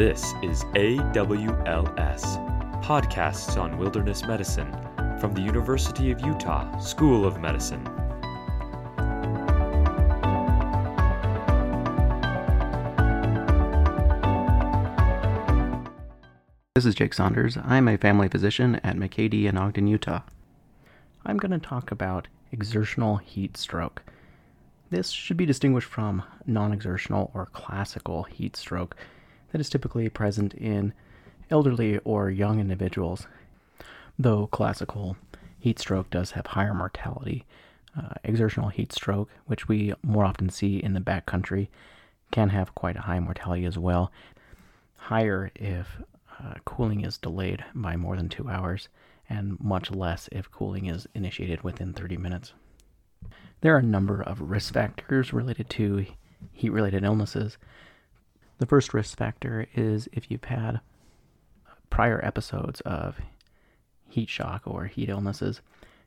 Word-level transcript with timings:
This 0.00 0.32
is 0.42 0.64
AWLS, 0.76 2.22
Podcasts 2.82 3.60
on 3.60 3.76
Wilderness 3.76 4.24
Medicine, 4.24 4.72
from 5.20 5.34
the 5.34 5.42
University 5.42 6.10
of 6.10 6.18
Utah 6.22 6.78
School 6.78 7.26
of 7.26 7.38
Medicine. 7.38 7.84
This 16.74 16.86
is 16.86 16.94
Jake 16.94 17.12
Saunders. 17.12 17.58
I'm 17.62 17.86
a 17.86 17.98
family 17.98 18.28
physician 18.28 18.76
at 18.76 18.96
McKay-Dee 18.96 19.48
in 19.48 19.58
Ogden, 19.58 19.86
Utah. 19.86 20.22
I'm 21.26 21.36
going 21.36 21.52
to 21.52 21.58
talk 21.58 21.90
about 21.90 22.26
exertional 22.52 23.18
heat 23.18 23.58
stroke. 23.58 24.02
This 24.88 25.10
should 25.10 25.36
be 25.36 25.44
distinguished 25.44 25.90
from 25.90 26.22
non 26.46 26.72
exertional 26.72 27.30
or 27.34 27.50
classical 27.52 28.22
heat 28.22 28.56
stroke 28.56 28.96
that 29.52 29.60
is 29.60 29.70
typically 29.70 30.08
present 30.08 30.54
in 30.54 30.92
elderly 31.50 31.98
or 31.98 32.30
young 32.30 32.60
individuals, 32.60 33.26
though 34.18 34.46
classical 34.46 35.16
heat 35.58 35.78
stroke 35.78 36.10
does 36.10 36.32
have 36.32 36.46
higher 36.48 36.74
mortality. 36.74 37.44
Uh, 37.98 38.14
exertional 38.22 38.68
heat 38.68 38.92
stroke, 38.92 39.28
which 39.46 39.66
we 39.66 39.92
more 40.02 40.24
often 40.24 40.48
see 40.48 40.76
in 40.76 40.94
the 40.94 41.00
backcountry, 41.00 41.66
can 42.30 42.50
have 42.50 42.74
quite 42.74 42.96
a 42.96 43.00
high 43.02 43.18
mortality 43.18 43.64
as 43.64 43.76
well. 43.76 44.12
Higher 44.96 45.50
if 45.56 46.00
uh, 46.38 46.54
cooling 46.64 47.04
is 47.04 47.18
delayed 47.18 47.64
by 47.74 47.96
more 47.96 48.16
than 48.16 48.28
two 48.28 48.48
hours, 48.48 48.88
and 49.28 49.58
much 49.60 49.90
less 49.90 50.28
if 50.30 50.50
cooling 50.50 50.86
is 50.86 51.08
initiated 51.14 51.62
within 51.62 51.92
30 51.92 52.16
minutes. 52.16 52.52
There 53.60 53.74
are 53.74 53.78
a 53.78 53.82
number 53.82 54.22
of 54.22 54.40
risk 54.40 54.72
factors 54.72 55.32
related 55.32 55.68
to 55.70 56.06
heat 56.52 56.70
related 56.70 57.04
illnesses. 57.04 57.58
The 58.60 58.66
first 58.66 58.92
risk 58.92 59.16
factor 59.16 59.66
is 59.74 60.06
if 60.12 60.30
you've 60.30 60.44
had 60.44 60.80
prior 61.88 62.22
episodes 62.22 62.82
of 62.82 63.18
heat 64.06 64.28
shock 64.28 64.62
or 64.66 64.84
heat 64.84 65.08
illnesses. 65.08 65.62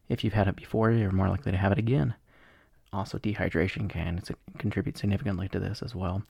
If 0.07 0.23
you've 0.23 0.33
had 0.33 0.47
it 0.47 0.55
before, 0.55 0.91
you're 0.91 1.11
more 1.11 1.29
likely 1.29 1.51
to 1.51 1.57
have 1.57 1.71
it 1.71 1.79
again. 1.79 2.13
Also, 2.91 3.17
dehydration 3.17 3.89
can 3.89 4.21
contribute 4.59 4.99
significantly 4.99 5.49
to 5.49 5.59
this 5.59 5.81
as 5.81 5.95
well. 5.95 6.21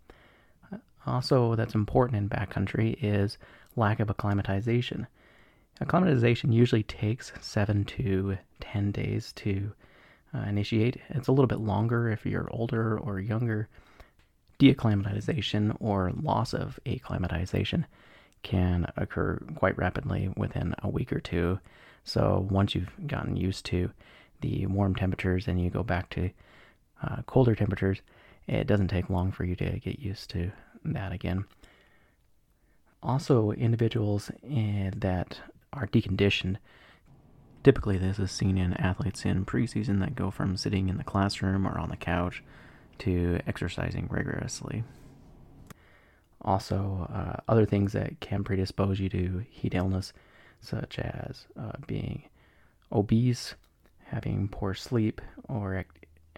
Also, 1.06 1.56
that's 1.56 1.76
important 1.76 2.18
in 2.18 2.30
backcountry 2.30 2.96
is 3.02 3.38
lack 3.76 4.00
of 4.00 4.10
acclimatization. 4.10 5.08
Acclimatization 5.82 6.54
usually 6.54 6.84
takes 6.84 7.34
seven 7.42 7.84
to 7.84 8.38
ten 8.62 8.92
days 8.92 9.34
to 9.34 9.74
uh, 10.34 10.44
initiate. 10.48 11.02
It's 11.10 11.28
a 11.28 11.34
little 11.34 11.48
bit 11.48 11.60
longer 11.60 12.10
if 12.10 12.26
you're 12.26 12.50
older 12.52 12.98
or 12.98 13.20
younger. 13.20 13.68
Deacclimatization 14.60 15.76
or 15.80 16.12
loss 16.22 16.54
of 16.54 16.80
acclimatization 16.86 17.86
can 18.44 18.86
occur 18.98 19.42
quite 19.56 19.78
rapidly 19.78 20.32
within 20.38 20.76
a 20.84 20.90
week 20.90 21.12
or 21.12 21.20
two. 21.20 21.60
So 22.04 22.46
once 22.50 22.76
you've 22.76 22.92
gotten 23.08 23.36
used 23.38 23.66
to 23.68 23.90
the 24.42 24.66
warm 24.68 24.96
temperatures 24.96 25.48
and 25.48 25.62
you 25.62 25.70
go 25.70 25.84
back 25.84 26.10
to 26.12 26.30
uh, 27.02 27.22
colder 27.26 27.56
temperatures, 27.56 28.02
it 28.48 28.68
doesn't 28.68 28.90
take 28.90 29.10
long 29.10 29.32
for 29.32 29.46
you 29.46 29.56
to 29.56 29.80
get 29.80 30.00
used 30.00 30.30
to 30.32 30.52
that 30.86 31.12
again. 31.14 31.46
Also, 33.02 33.52
individuals 33.52 34.32
eh, 34.50 34.92
that 34.96 35.40
are 35.72 35.88
deconditioned, 35.88 36.58
typically 37.64 37.98
this 37.98 38.20
is 38.20 38.32
seen 38.32 38.58
in 38.58 38.74
athletes 38.74 39.26
in 39.26 39.46
preseason 39.46 40.00
that 40.00 40.16
go 40.16 40.30
from 40.30 40.58
sitting 40.58 40.90
in 40.90 40.98
the 40.98 41.04
classroom 41.04 41.66
or 41.68 41.78
on 41.78 41.90
the 41.90 41.98
couch 41.98 42.44
to 43.00 43.40
exercising 43.48 44.08
rigorously. 44.10 44.84
Also, 46.42 47.08
uh, 47.14 47.40
other 47.48 47.66
things 47.66 47.94
that 47.94 48.20
can 48.20 48.44
predispose 48.44 49.00
you 49.00 49.10
to 49.10 49.46
heat 49.50 49.74
illness, 49.74 50.12
such 50.60 51.00
as 51.00 51.48
uh, 51.58 51.72
being 51.88 52.24
obese, 52.92 53.56
having 54.06 54.48
poor 54.50 54.74
sleep, 54.74 55.22
or 55.48 55.86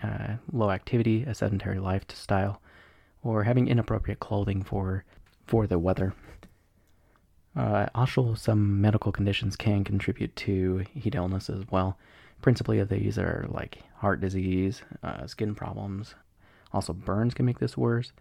uh, 0.04 0.36
low 0.52 0.70
activity, 0.72 1.24
a 1.24 1.34
sedentary 1.34 1.80
lifestyle, 1.80 2.62
or 3.24 3.44
having 3.44 3.68
inappropriate 3.68 4.20
clothing 4.20 4.64
for 4.64 5.04
for 5.48 5.68
the 5.68 5.80
weather. 5.80 6.14
Uh, 7.56 7.88
also, 7.96 8.34
some 8.34 8.82
medical 8.82 9.12
conditions 9.12 9.56
can 9.56 9.84
contribute 9.84 10.36
to 10.36 10.84
heat 10.94 11.16
illness 11.16 11.50
as 11.50 11.64
well. 11.72 11.98
Principally, 12.42 12.84
these 12.84 13.18
are 13.18 13.46
like 13.50 13.84
heart 13.96 14.20
disease, 14.20 14.82
uh, 15.04 15.26
skin 15.26 15.56
problems. 15.56 16.16
Also, 16.74 16.94
burns 16.94 17.34
can 17.34 17.46
make 17.46 17.60
this 17.60 17.78
worse. 17.78 18.12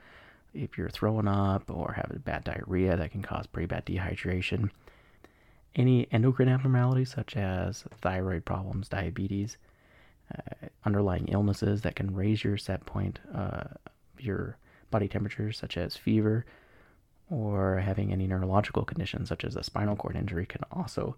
If 0.53 0.78
you're 0.78 0.91
throwing 0.91 1.27
up 1.27 1.69
or 1.69 1.94
have 1.94 2.25
bad 2.25 2.44
diarrhea, 2.44 2.97
that 2.97 3.10
can 3.10 3.22
cause 3.22 3.47
pretty 3.47 3.66
bad 3.66 3.87
dehydration. 3.87 4.71
Any 5.75 6.06
endocrine 6.12 6.49
abnormalities 6.49 7.10
such 7.10 7.37
as 7.37 7.84
thyroid 8.00 8.44
problems, 8.44 8.88
diabetes, 8.88 9.56
uh, 10.32 10.69
underlying 10.84 11.27
illnesses 11.28 11.82
that 11.82 11.97
can 11.97 12.15
raise 12.15 12.44
your 12.44 12.56
set 12.56 12.87
point, 12.87 13.19
uh, 13.34 13.65
your 14.19 14.56
body 14.91 15.09
temperature, 15.09 15.50
such 15.50 15.76
as 15.76 15.97
fever, 15.97 16.47
or 17.31 17.78
having 17.78 18.12
any 18.12 18.26
neurological 18.26 18.84
conditions 18.84 19.28
such 19.28 19.44
as 19.44 19.56
a 19.56 19.62
spinal 19.65 19.97
cord 19.97 20.15
injury 20.15 20.47
can 20.47 20.61
also 20.71 21.16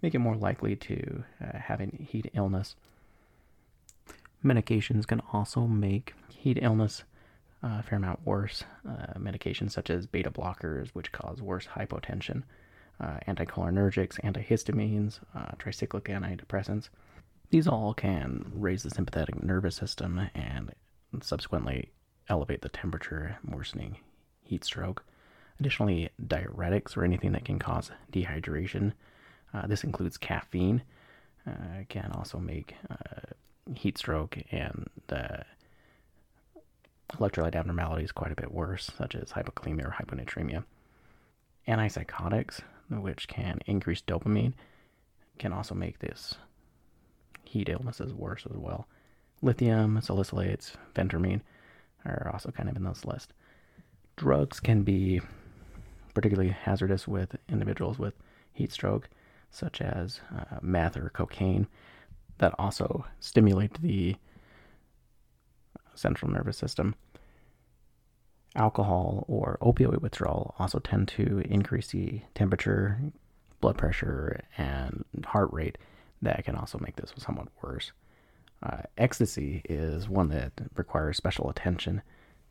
make 0.00 0.14
it 0.14 0.18
more 0.18 0.36
likely 0.36 0.74
to 0.76 1.22
uh, 1.42 1.58
have 1.58 1.80
a 1.80 1.86
heat 1.86 2.30
illness. 2.34 2.76
Medications 4.44 5.06
can 5.06 5.20
also 5.32 5.66
make 5.66 6.14
heat 6.28 6.58
illness 6.60 7.04
uh, 7.62 7.76
a 7.80 7.82
fair 7.82 7.98
amount 7.98 8.20
worse. 8.24 8.64
Uh, 8.88 9.18
medications 9.18 9.72
such 9.72 9.90
as 9.90 10.06
beta 10.06 10.30
blockers, 10.30 10.88
which 10.90 11.12
cause 11.12 11.42
worse 11.42 11.66
hypotension, 11.66 12.42
uh, 13.00 13.18
anticholinergics, 13.28 14.18
antihistamines, 14.20 15.20
uh, 15.34 15.52
tricyclic 15.58 16.04
antidepressants. 16.04 16.88
These 17.50 17.66
all 17.68 17.94
can 17.94 18.50
raise 18.54 18.82
the 18.82 18.90
sympathetic 18.90 19.42
nervous 19.42 19.76
system 19.76 20.30
and 20.34 20.72
subsequently 21.20 21.90
elevate 22.28 22.62
the 22.62 22.68
temperature, 22.68 23.38
worsening 23.44 23.98
heat 24.42 24.64
stroke. 24.64 25.04
Additionally, 25.58 26.08
diuretics 26.26 26.96
or 26.96 27.04
anything 27.04 27.32
that 27.32 27.44
can 27.44 27.58
cause 27.58 27.90
dehydration. 28.12 28.92
Uh, 29.52 29.66
this 29.66 29.84
includes 29.84 30.16
caffeine, 30.16 30.82
uh, 31.46 31.84
can 31.88 32.10
also 32.12 32.38
make 32.38 32.74
uh, 32.88 33.19
heat 33.74 33.98
stroke 33.98 34.38
and 34.50 34.88
the 35.08 35.44
electrolyte 37.12 37.54
abnormalities 37.54 38.12
quite 38.12 38.32
a 38.32 38.36
bit 38.36 38.52
worse, 38.52 38.90
such 38.96 39.14
as 39.14 39.32
hypokalemia 39.32 39.86
or 39.86 39.96
hyponatremia. 39.98 40.64
Antipsychotics, 41.68 42.60
which 42.88 43.28
can 43.28 43.58
increase 43.66 44.00
dopamine, 44.02 44.54
can 45.38 45.52
also 45.52 45.74
make 45.74 45.98
this 45.98 46.34
heat 47.44 47.68
illnesses 47.68 48.12
worse 48.12 48.46
as 48.48 48.56
well. 48.56 48.86
Lithium, 49.42 49.98
salicylates, 49.98 50.72
phentermine 50.94 51.40
are 52.04 52.30
also 52.32 52.50
kind 52.50 52.68
of 52.68 52.76
in 52.76 52.84
this 52.84 53.04
list. 53.04 53.32
Drugs 54.16 54.60
can 54.60 54.82
be 54.82 55.20
particularly 56.14 56.50
hazardous 56.50 57.08
with 57.08 57.36
individuals 57.48 57.98
with 57.98 58.14
heat 58.52 58.72
stroke, 58.72 59.08
such 59.50 59.80
as 59.80 60.20
uh, 60.36 60.58
meth 60.60 60.96
or 60.96 61.10
cocaine, 61.10 61.66
that 62.40 62.54
also 62.58 63.04
stimulate 63.20 63.80
the 63.80 64.16
central 65.94 66.30
nervous 66.30 66.56
system. 66.56 66.94
Alcohol 68.56 69.24
or 69.28 69.58
opioid 69.62 70.00
withdrawal 70.00 70.54
also 70.58 70.80
tend 70.80 71.06
to 71.08 71.42
increase 71.48 71.88
the 71.88 72.22
temperature, 72.34 72.98
blood 73.60 73.78
pressure, 73.78 74.40
and 74.58 75.04
heart 75.26 75.52
rate. 75.52 75.78
That 76.22 76.44
can 76.44 76.56
also 76.56 76.78
make 76.78 76.96
this 76.96 77.12
somewhat 77.16 77.48
worse. 77.62 77.92
Uh, 78.62 78.82
ecstasy 78.98 79.62
is 79.68 80.08
one 80.08 80.28
that 80.30 80.52
requires 80.74 81.16
special 81.16 81.48
attention. 81.48 82.02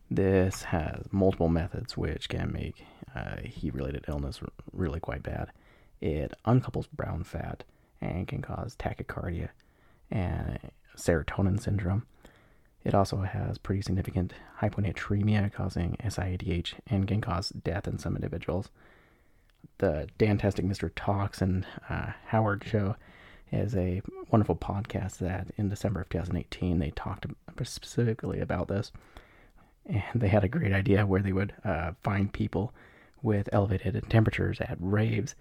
This 0.09 0.63
has 0.63 1.05
multiple 1.11 1.49
methods 1.49 1.97
which 1.97 2.29
can 2.29 2.51
make 2.51 2.83
uh, 3.15 3.37
heat 3.43 3.73
related 3.73 4.05
illness 4.07 4.39
really 4.71 4.99
quite 4.99 5.21
bad. 5.21 5.51
It 6.01 6.33
uncouples 6.47 6.87
brown 6.91 7.23
fat 7.23 7.63
and 8.01 8.27
can 8.27 8.41
cause 8.41 8.75
tachycardia 8.75 9.49
and 10.11 10.59
serotonin 10.95 11.59
syndrome. 11.59 12.05
It 12.83 12.93
also 12.93 13.17
has 13.17 13.57
pretty 13.57 13.81
significant 13.81 14.33
hyponatremia, 14.61 15.51
causing 15.51 15.97
SIADH, 16.03 16.75
and 16.87 17.07
can 17.07 17.21
cause 17.21 17.49
death 17.49 17.87
in 17.87 17.99
some 17.99 18.15
individuals. 18.15 18.69
The 19.79 20.07
Dantastic 20.17 20.65
Mr. 20.65 20.89
Talks 20.95 21.41
and 21.41 21.65
uh, 21.89 22.11
Howard 22.27 22.63
show 22.65 22.95
is 23.51 23.75
a 23.75 24.01
wonderful 24.31 24.55
podcast 24.55 25.17
that 25.17 25.47
in 25.57 25.69
December 25.69 26.01
of 26.01 26.09
2018 26.09 26.79
they 26.79 26.91
talked 26.91 27.25
specifically 27.63 28.39
about 28.39 28.67
this. 28.67 28.91
And 29.85 30.21
they 30.21 30.27
had 30.27 30.43
a 30.43 30.49
great 30.49 30.71
idea 30.71 31.05
where 31.05 31.21
they 31.21 31.33
would 31.33 31.53
uh, 31.65 31.93
find 32.03 32.31
people 32.31 32.73
with 33.21 33.49
elevated 33.51 34.01
temperatures 34.09 34.61
at 34.61 34.77
raves 34.79 35.35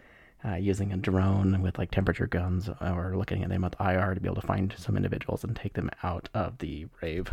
uh, 0.44 0.55
using 0.55 0.93
a 0.93 0.96
drone 0.96 1.62
with 1.62 1.79
like 1.79 1.90
temperature 1.90 2.26
guns 2.26 2.69
or 2.81 3.17
looking 3.17 3.43
at 3.43 3.49
them 3.49 3.62
with 3.62 3.75
IR 3.81 4.14
to 4.14 4.20
be 4.20 4.29
able 4.29 4.40
to 4.40 4.46
find 4.46 4.75
some 4.79 4.96
individuals 4.96 5.43
and 5.44 5.56
take 5.56 5.75
them 5.75 5.90
out 6.02 6.29
of 6.35 6.58
the 6.58 6.87
rave. 7.02 7.32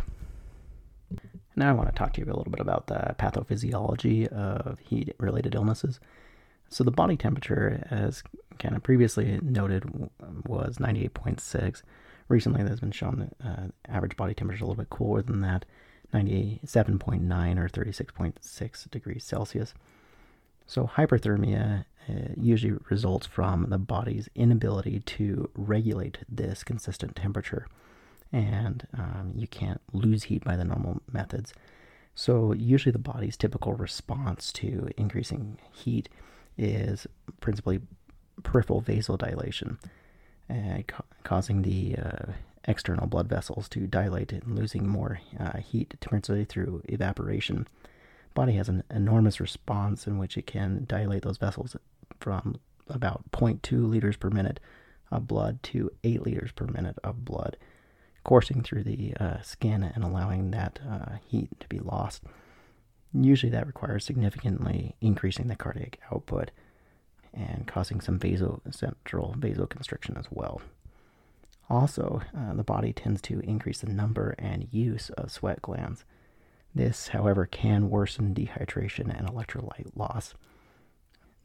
Now 1.54 1.70
I 1.70 1.72
want 1.72 1.88
to 1.88 1.94
talk 1.94 2.12
to 2.14 2.20
you 2.20 2.26
a 2.26 2.36
little 2.36 2.50
bit 2.50 2.60
about 2.60 2.88
the 2.88 3.14
pathophysiology 3.18 4.26
of 4.28 4.78
heat-related 4.80 5.54
illnesses. 5.54 6.00
So 6.68 6.82
the 6.82 6.90
body 6.90 7.16
temperature, 7.16 7.86
as 7.90 8.24
kind 8.58 8.74
of 8.74 8.82
previously 8.82 9.38
noted, 9.40 10.10
was 10.46 10.78
98.6. 10.78 11.82
Recently, 12.28 12.64
there's 12.64 12.80
been 12.80 12.90
shown 12.90 13.30
that 13.40 13.46
uh, 13.46 13.66
average 13.88 14.16
body 14.16 14.34
temperature 14.34 14.56
is 14.56 14.62
a 14.62 14.64
little 14.64 14.82
bit 14.82 14.90
cooler 14.90 15.22
than 15.22 15.42
that, 15.42 15.64
97.9 16.12 17.58
or 17.58 17.68
36.6 17.68 18.90
degrees 18.90 19.24
Celsius. 19.24 19.74
So 20.66 20.90
hyperthermia 20.96 21.84
uh, 22.08 22.32
usually 22.36 22.74
results 22.88 23.26
from 23.26 23.66
the 23.70 23.78
body's 23.78 24.28
inability 24.34 25.00
to 25.00 25.50
regulate 25.54 26.18
this 26.28 26.62
consistent 26.62 27.16
temperature, 27.16 27.66
and 28.32 28.86
um, 28.96 29.32
you 29.34 29.46
can't 29.46 29.80
lose 29.92 30.24
heat 30.24 30.44
by 30.44 30.56
the 30.56 30.64
normal 30.64 31.00
methods. 31.12 31.52
So 32.14 32.52
usually 32.52 32.92
the 32.92 32.98
body's 32.98 33.36
typical 33.36 33.74
response 33.74 34.52
to 34.54 34.88
increasing 34.96 35.58
heat 35.72 36.08
is 36.56 37.06
principally 37.40 37.80
peripheral 38.42 38.82
vasodilation, 38.82 39.78
uh, 40.48 40.82
ca- 40.86 41.04
causing 41.24 41.62
the 41.62 41.96
uh, 41.96 42.32
external 42.64 43.06
blood 43.06 43.28
vessels 43.28 43.68
to 43.70 43.86
dilate 43.86 44.32
and 44.32 44.56
losing 44.56 44.88
more 44.88 45.20
uh, 45.38 45.58
heat, 45.58 45.94
principally 46.00 46.44
through 46.44 46.82
evaporation. 46.88 47.66
Body 48.34 48.52
has 48.54 48.68
an 48.68 48.82
enormous 48.90 49.40
response 49.40 50.06
in 50.06 50.18
which 50.18 50.36
it 50.36 50.46
can 50.46 50.84
dilate 50.86 51.22
those 51.22 51.38
vessels 51.38 51.76
from 52.20 52.56
about 52.88 53.30
0.2 53.32 53.88
liters 53.88 54.16
per 54.16 54.30
minute 54.30 54.60
of 55.10 55.26
blood 55.26 55.62
to 55.62 55.90
8 56.04 56.22
liters 56.22 56.52
per 56.52 56.66
minute 56.66 56.98
of 57.04 57.24
blood, 57.24 57.56
coursing 58.24 58.62
through 58.62 58.84
the 58.84 59.14
uh, 59.18 59.40
skin 59.42 59.82
and 59.82 60.02
allowing 60.04 60.50
that 60.50 60.78
uh, 60.88 61.16
heat 61.26 61.48
to 61.60 61.68
be 61.68 61.78
lost. 61.78 62.22
Usually, 63.12 63.50
that 63.50 63.66
requires 63.66 64.04
significantly 64.04 64.94
increasing 65.00 65.46
the 65.46 65.56
cardiac 65.56 65.98
output 66.12 66.50
and 67.32 67.66
causing 67.66 68.00
some 68.00 68.18
vaso 68.18 68.60
central 68.70 69.34
vasoconstriction 69.38 70.18
as 70.18 70.26
well. 70.30 70.60
Also, 71.68 72.22
uh, 72.36 72.54
the 72.54 72.64
body 72.64 72.92
tends 72.92 73.20
to 73.22 73.40
increase 73.40 73.80
the 73.80 73.92
number 73.92 74.34
and 74.38 74.68
use 74.70 75.10
of 75.10 75.30
sweat 75.30 75.62
glands. 75.62 76.04
This, 76.74 77.08
however, 77.08 77.46
can 77.46 77.90
worsen 77.90 78.34
dehydration 78.34 79.16
and 79.16 79.28
electrolyte 79.28 79.90
loss. 79.96 80.34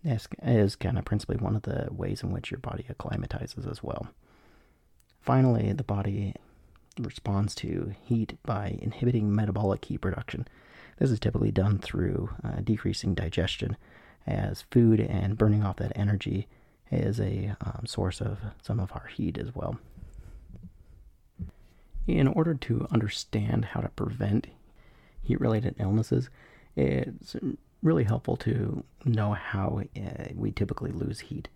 Is 0.04 0.76
kind 0.76 0.98
of 0.98 1.06
principally 1.06 1.38
one 1.38 1.56
of 1.56 1.62
the 1.62 1.88
ways 1.92 2.24
in 2.24 2.32
which 2.32 2.50
your 2.50 2.60
body 2.60 2.86
acclimatizes 2.90 3.68
as 3.68 3.84
well. 3.84 4.08
Finally, 5.22 5.74
the 5.74 5.84
body 5.84 6.34
responds 7.00 7.54
to 7.56 7.94
heat 8.02 8.38
by 8.44 8.80
inhibiting 8.82 9.34
metabolic 9.34 9.86
heat 9.86 10.00
production. 10.00 10.48
This 10.98 11.12
is 11.12 11.20
typically 11.20 11.52
done 11.52 11.78
through 11.78 12.32
uh, 12.44 12.62
decreasing 12.64 13.14
digestion, 13.14 13.78
as 14.26 14.64
food 14.72 15.00
and 15.00 15.38
burning 15.38 15.64
off 15.64 15.78
that 15.78 15.92
energy 15.96 16.48
is 16.92 17.20
a 17.20 17.56
um, 17.62 17.86
source 17.86 18.22
of 18.22 18.40
some 18.62 18.80
of 18.80 18.92
our 18.94 19.06
heat 19.06 19.38
as 19.38 19.54
well. 19.56 19.78
In 22.08 22.28
order 22.28 22.56
to 22.56 22.88
understand 22.92 23.66
how 23.66 23.82
to 23.82 23.90
prevent 23.90 24.48
heat 25.22 25.40
related 25.40 25.76
illnesses, 25.80 26.30
it's 26.76 27.36
really 27.82 28.04
helpful 28.04 28.38
to 28.38 28.84
know 29.06 29.34
how 29.34 29.82
uh, 29.96 30.26
we 30.36 30.52
typically 30.52 30.92
lose 30.92 31.20
heat. 31.20 31.48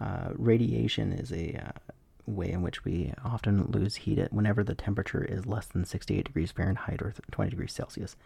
Uh, 0.00 0.30
radiation 0.34 1.12
is 1.12 1.32
a 1.32 1.54
uh, 1.54 1.92
way 2.26 2.50
in 2.50 2.62
which 2.62 2.84
we 2.84 3.12
often 3.24 3.66
lose 3.70 3.96
heat 3.96 4.20
whenever 4.30 4.62
the 4.62 4.74
temperature 4.74 5.24
is 5.24 5.46
less 5.46 5.66
than 5.66 5.84
68 5.84 6.24
degrees 6.24 6.52
Fahrenheit 6.52 7.02
or 7.02 7.14
20 7.30 7.50
degrees 7.50 7.72
Celsius. 7.72 8.16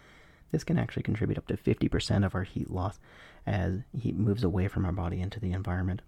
This 0.53 0.65
can 0.65 0.79
actually 0.79 1.03
contribute 1.03 1.39
up 1.39 1.47
to 1.49 1.57
50% 1.57 2.25
of 2.25 2.35
our 2.35 2.45
heat 2.45 2.71
loss 2.71 2.99
as 3.47 3.81
heat 3.99 4.17
moves 4.17 4.45
away 4.45 4.69
from 4.69 4.85
our 4.85 4.93
body 4.93 5.21
into 5.21 5.41
the 5.41 5.53
environment. 5.53 6.03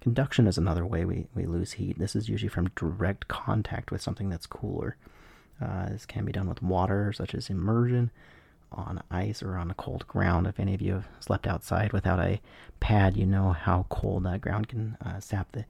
Conduction 0.00 0.46
is 0.46 0.58
another 0.58 0.86
way 0.86 1.04
we, 1.04 1.26
we 1.34 1.46
lose 1.46 1.72
heat. 1.72 1.98
This 1.98 2.16
is 2.16 2.28
usually 2.28 2.48
from 2.48 2.70
direct 2.76 3.28
contact 3.28 3.90
with 3.90 4.02
something 4.02 4.28
that's 4.30 4.46
cooler. 4.46 4.96
Uh, 5.60 5.88
this 5.90 6.06
can 6.06 6.24
be 6.24 6.32
done 6.32 6.48
with 6.48 6.62
water, 6.62 7.12
such 7.12 7.34
as 7.34 7.50
immersion, 7.50 8.10
on 8.72 9.02
ice, 9.10 9.42
or 9.42 9.56
on 9.56 9.72
cold 9.76 10.06
ground. 10.06 10.46
If 10.46 10.60
any 10.60 10.74
of 10.74 10.82
you 10.82 10.94
have 10.94 11.08
slept 11.20 11.46
outside 11.46 11.92
without 11.92 12.18
a 12.18 12.40
pad, 12.80 13.16
you 13.16 13.26
know 13.26 13.52
how 13.52 13.86
cold 13.88 14.24
that 14.24 14.40
ground 14.40 14.68
can 14.68 14.96
uh, 15.04 15.20
sap 15.20 15.52
the, 15.52 15.64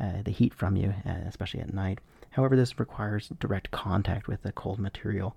uh, 0.00 0.22
the 0.24 0.30
heat 0.30 0.54
from 0.54 0.76
you, 0.76 0.94
uh, 1.06 1.10
especially 1.26 1.60
at 1.60 1.72
night. 1.72 1.98
However, 2.30 2.56
this 2.56 2.78
requires 2.78 3.28
direct 3.40 3.70
contact 3.70 4.28
with 4.28 4.42
the 4.42 4.52
cold 4.52 4.78
material. 4.78 5.36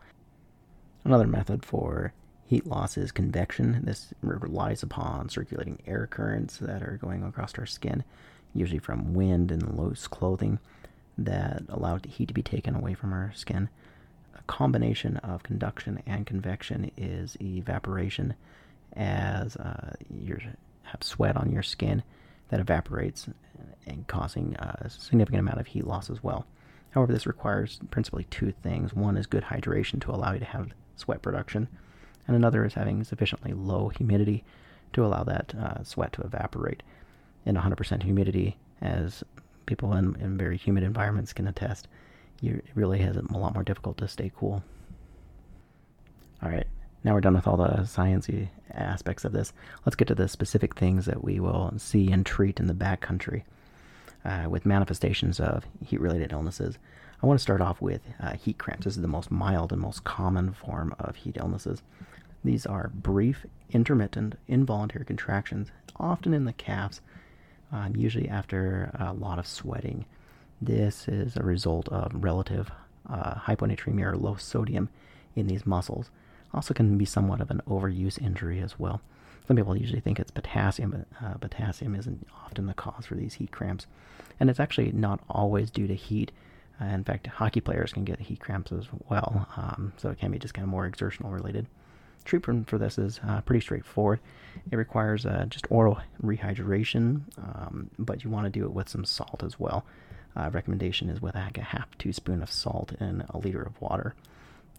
Another 1.03 1.27
method 1.27 1.65
for 1.65 2.13
heat 2.45 2.67
loss 2.67 2.97
is 2.97 3.11
convection. 3.11 3.81
This 3.83 4.13
relies 4.21 4.83
upon 4.83 5.29
circulating 5.29 5.79
air 5.87 6.07
currents 6.07 6.57
that 6.57 6.83
are 6.83 6.99
going 7.01 7.23
across 7.23 7.57
our 7.57 7.65
skin 7.65 8.03
usually 8.53 8.79
from 8.79 9.13
wind 9.13 9.51
and 9.51 9.77
loose 9.77 10.07
clothing 10.07 10.59
that 11.17 11.63
allow 11.69 11.97
the 11.97 12.09
heat 12.09 12.27
to 12.27 12.33
be 12.33 12.41
taken 12.41 12.75
away 12.75 12.93
from 12.93 13.13
our 13.13 13.31
skin. 13.35 13.69
A 14.41 14.43
combination 14.47 15.17
of 15.17 15.43
conduction 15.43 16.01
and 16.07 16.25
convection 16.25 16.89
is 16.97 17.37
evaporation, 17.39 18.33
as 18.93 19.55
uh, 19.55 19.93
you 20.09 20.39
have 20.81 21.03
sweat 21.03 21.37
on 21.37 21.51
your 21.51 21.61
skin 21.61 22.01
that 22.49 22.59
evaporates 22.59 23.29
and 23.85 24.07
causing 24.07 24.55
a 24.55 24.89
significant 24.89 25.41
amount 25.41 25.59
of 25.59 25.67
heat 25.67 25.85
loss 25.85 26.09
as 26.09 26.23
well. 26.23 26.47
However, 26.89 27.13
this 27.13 27.27
requires 27.27 27.79
principally 27.91 28.23
two 28.25 28.51
things. 28.51 28.95
One 28.95 29.15
is 29.15 29.27
good 29.27 29.43
hydration 29.43 30.01
to 30.01 30.11
allow 30.11 30.33
you 30.33 30.39
to 30.39 30.45
have 30.45 30.71
sweat 30.95 31.21
production, 31.21 31.67
and 32.27 32.35
another 32.35 32.65
is 32.65 32.73
having 32.73 33.03
sufficiently 33.03 33.53
low 33.53 33.89
humidity 33.89 34.43
to 34.93 35.05
allow 35.05 35.23
that 35.23 35.53
uh, 35.53 35.83
sweat 35.83 36.13
to 36.13 36.23
evaporate 36.23 36.81
in 37.45 37.55
100% 37.55 38.01
humidity, 38.01 38.57
as 38.81 39.23
people 39.67 39.93
in, 39.93 40.15
in 40.19 40.35
very 40.35 40.57
humid 40.57 40.83
environments 40.83 41.31
can 41.31 41.47
attest, 41.47 41.87
you, 42.41 42.55
it 42.55 42.71
really 42.75 42.99
has 42.99 43.15
a 43.15 43.37
lot 43.37 43.53
more 43.53 43.63
difficult 43.63 43.97
to 43.97 44.07
stay 44.07 44.31
cool. 44.35 44.63
All 46.43 46.49
right, 46.49 46.67
now 47.03 47.13
we're 47.13 47.21
done 47.21 47.35
with 47.35 47.47
all 47.47 47.57
the 47.57 47.83
sciencey 47.83 48.49
aspects 48.73 49.23
of 49.23 49.31
this. 49.31 49.53
Let's 49.85 49.95
get 49.95 50.07
to 50.07 50.15
the 50.15 50.27
specific 50.27 50.75
things 50.75 51.05
that 51.05 51.23
we 51.23 51.39
will 51.39 51.73
see 51.77 52.11
and 52.11 52.25
treat 52.25 52.59
in 52.59 52.67
the 52.67 52.73
backcountry 52.73 53.43
uh, 54.25 54.47
with 54.49 54.65
manifestations 54.65 55.39
of 55.39 55.65
heat-related 55.85 56.31
illnesses. 56.31 56.77
I 57.21 57.27
want 57.27 57.39
to 57.39 57.43
start 57.43 57.61
off 57.61 57.79
with 57.79 58.01
uh, 58.19 58.33
heat 58.33 58.57
cramps. 58.57 58.85
This 58.85 58.95
is 58.95 59.01
the 59.01 59.07
most 59.07 59.29
mild 59.29 59.71
and 59.71 59.79
most 59.79 60.03
common 60.03 60.53
form 60.53 60.95
of 60.97 61.15
heat 61.15 61.37
illnesses. 61.39 61.83
These 62.43 62.65
are 62.65 62.89
brief, 62.95 63.45
intermittent, 63.69 64.35
involuntary 64.47 65.05
contractions, 65.05 65.69
often 65.97 66.33
in 66.33 66.45
the 66.45 66.53
calves, 66.53 67.01
um, 67.71 67.95
usually 67.95 68.27
after 68.27 68.89
a 68.99 69.13
lot 69.13 69.37
of 69.37 69.45
sweating. 69.45 70.05
This 70.61 71.07
is 71.07 71.35
a 71.35 71.43
result 71.43 71.89
of 71.89 72.11
relative 72.13 72.69
uh, 73.09 73.35
hyponatremia 73.35 74.13
or 74.13 74.17
low 74.17 74.35
sodium 74.35 74.89
in 75.35 75.47
these 75.47 75.65
muscles. 75.65 76.11
Also, 76.53 76.73
can 76.73 76.97
be 76.97 77.05
somewhat 77.05 77.41
of 77.41 77.49
an 77.49 77.61
overuse 77.67 78.21
injury 78.21 78.59
as 78.59 78.77
well. 78.77 79.01
Some 79.47 79.57
people 79.57 79.75
usually 79.75 80.01
think 80.01 80.19
it's 80.19 80.31
potassium, 80.31 80.91
but 80.91 81.25
uh, 81.25 81.33
potassium 81.35 81.95
isn't 81.95 82.27
often 82.45 82.67
the 82.67 82.73
cause 82.73 83.05
for 83.05 83.15
these 83.15 83.35
heat 83.35 83.51
cramps. 83.51 83.87
And 84.39 84.49
it's 84.49 84.59
actually 84.59 84.91
not 84.91 85.21
always 85.29 85.71
due 85.71 85.87
to 85.87 85.95
heat. 85.95 86.31
Uh, 86.79 86.85
in 86.85 87.03
fact, 87.03 87.27
hockey 87.27 87.61
players 87.61 87.93
can 87.93 88.03
get 88.03 88.19
heat 88.19 88.39
cramps 88.39 88.71
as 88.71 88.85
well, 89.09 89.47
um, 89.57 89.93
so 89.97 90.09
it 90.09 90.19
can 90.19 90.31
be 90.31 90.39
just 90.39 90.53
kind 90.53 90.63
of 90.63 90.69
more 90.69 90.85
exertional 90.85 91.31
related. 91.31 91.65
Treatment 92.23 92.69
for 92.69 92.77
this 92.77 92.97
is 92.97 93.19
uh, 93.27 93.41
pretty 93.41 93.61
straightforward. 93.61 94.19
It 94.69 94.75
requires 94.75 95.25
uh, 95.25 95.45
just 95.49 95.65
oral 95.71 95.99
rehydration, 96.23 97.21
um, 97.37 97.89
but 97.97 98.23
you 98.23 98.29
want 98.29 98.45
to 98.45 98.51
do 98.51 98.65
it 98.65 98.73
with 98.73 98.89
some 98.89 99.05
salt 99.05 99.41
as 99.43 99.59
well. 99.59 99.85
Uh, 100.35 100.49
recommendation 100.51 101.09
is 101.09 101.21
with 101.21 101.35
like 101.35 101.57
a 101.57 101.61
half 101.63 101.97
teaspoon 101.97 102.41
of 102.41 102.51
salt 102.51 102.93
in 102.99 103.23
a 103.29 103.37
liter 103.37 103.61
of 103.61 103.79
water. 103.81 104.15